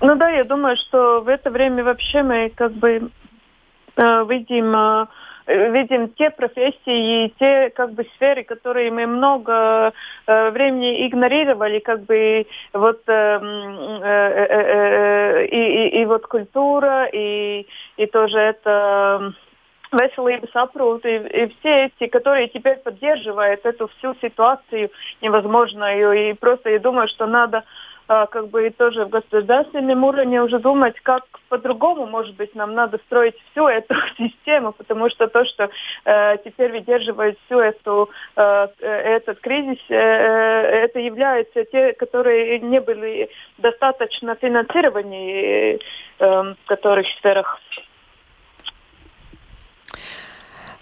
Ну 0.00 0.14
да, 0.14 0.30
я 0.30 0.44
думаю, 0.44 0.76
что 0.76 1.22
в 1.22 1.28
это 1.28 1.50
время 1.50 1.82
вообще 1.82 2.22
мы 2.22 2.50
как 2.50 2.72
бы 2.74 3.10
видим 3.96 4.74
э, 4.74 5.06
видим 5.46 6.08
те 6.10 6.30
профессии 6.30 7.26
и 7.26 7.34
те 7.38 7.70
как 7.70 7.92
бы 7.92 8.04
сферы, 8.16 8.44
которые 8.44 8.90
мы 8.90 9.06
много 9.06 9.92
э, 10.26 10.50
времени 10.50 11.06
игнорировали, 11.06 11.78
как 11.78 12.02
бы 12.04 12.46
вот 12.72 13.02
э, 13.06 13.12
э, 13.12 14.46
э, 14.48 15.46
и, 15.46 15.56
и, 15.56 16.02
и 16.02 16.04
вот 16.04 16.26
культура 16.26 17.08
и 17.12 17.66
и 17.96 18.06
тоже 18.06 18.38
это 18.38 19.32
veselības 19.92 20.54
aprūpi 20.54 21.14
и 21.30 21.46
все 21.46 21.86
эти, 21.86 22.08
которые 22.10 22.48
теперь 22.48 22.76
поддерживают 22.78 23.64
эту 23.64 23.88
всю 23.88 24.14
ситуацию 24.20 24.90
невозможную. 25.22 26.12
И 26.12 26.32
просто 26.34 26.70
я 26.70 26.78
думаю, 26.78 27.08
что 27.08 27.26
надо 27.26 27.64
как 28.06 28.48
бы 28.48 28.70
тоже 28.70 29.04
в 29.04 29.10
государственном 29.10 30.04
уровне 30.04 30.42
уже 30.42 30.58
думать, 30.58 30.98
как 31.00 31.24
по-другому, 31.48 32.06
может 32.06 32.36
быть, 32.36 32.54
нам 32.54 32.74
надо 32.74 32.98
строить 33.06 33.34
всю 33.50 33.66
эту 33.66 33.94
систему, 34.16 34.72
потому 34.72 35.10
что 35.10 35.26
то, 35.28 35.44
что 35.44 35.70
э, 36.04 36.36
теперь 36.44 36.72
выдерживает 36.72 37.38
всю 37.46 37.58
эту 37.58 38.10
э, 38.36 38.68
этот 38.80 39.40
кризис, 39.40 39.78
э, 39.88 39.94
э, 39.94 40.84
это 40.84 41.00
являются 41.00 41.64
те, 41.64 41.92
которые 41.92 42.60
не 42.60 42.80
были 42.80 43.28
достаточно 43.58 44.34
финансированы 44.34 45.78
э, 46.18 46.42
в 46.54 46.56
которых 46.66 47.06
сферах. 47.18 47.60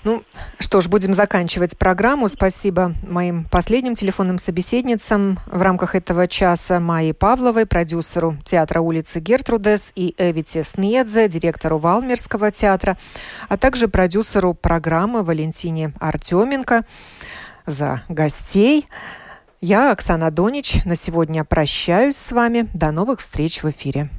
Ну, 0.04 0.22
что 0.58 0.82
ж, 0.82 0.88
будем 0.88 1.14
заканчивать 1.14 1.78
программу. 1.78 2.28
Спасибо 2.28 2.94
моим 3.08 3.46
последним 3.46 3.94
телефонным 3.94 4.38
собеседницам 4.38 5.38
в 5.46 5.62
рамках 5.62 5.94
этого 5.94 6.28
часа 6.28 6.78
Майи 6.78 7.12
Павловой, 7.12 7.64
продюсеру 7.64 8.36
театра 8.44 8.80
улицы 8.80 9.20
Гертрудес, 9.20 9.92
и 9.94 10.14
Эвите 10.18 10.62
Снедзе, 10.62 11.26
директору 11.28 11.78
Валмерского 11.78 12.50
театра, 12.50 12.98
а 13.48 13.56
также 13.56 13.88
продюсеру 13.88 14.52
программы 14.52 15.22
Валентине 15.22 15.94
Артеменко 15.98 16.84
за 17.64 18.02
гостей. 18.10 18.86
Я, 19.62 19.90
Оксана 19.90 20.30
Донич, 20.30 20.84
на 20.84 20.96
сегодня 20.96 21.44
прощаюсь 21.44 22.16
с 22.16 22.30
вами. 22.32 22.68
До 22.74 22.90
новых 22.90 23.20
встреч 23.20 23.62
в 23.62 23.70
эфире. 23.70 24.10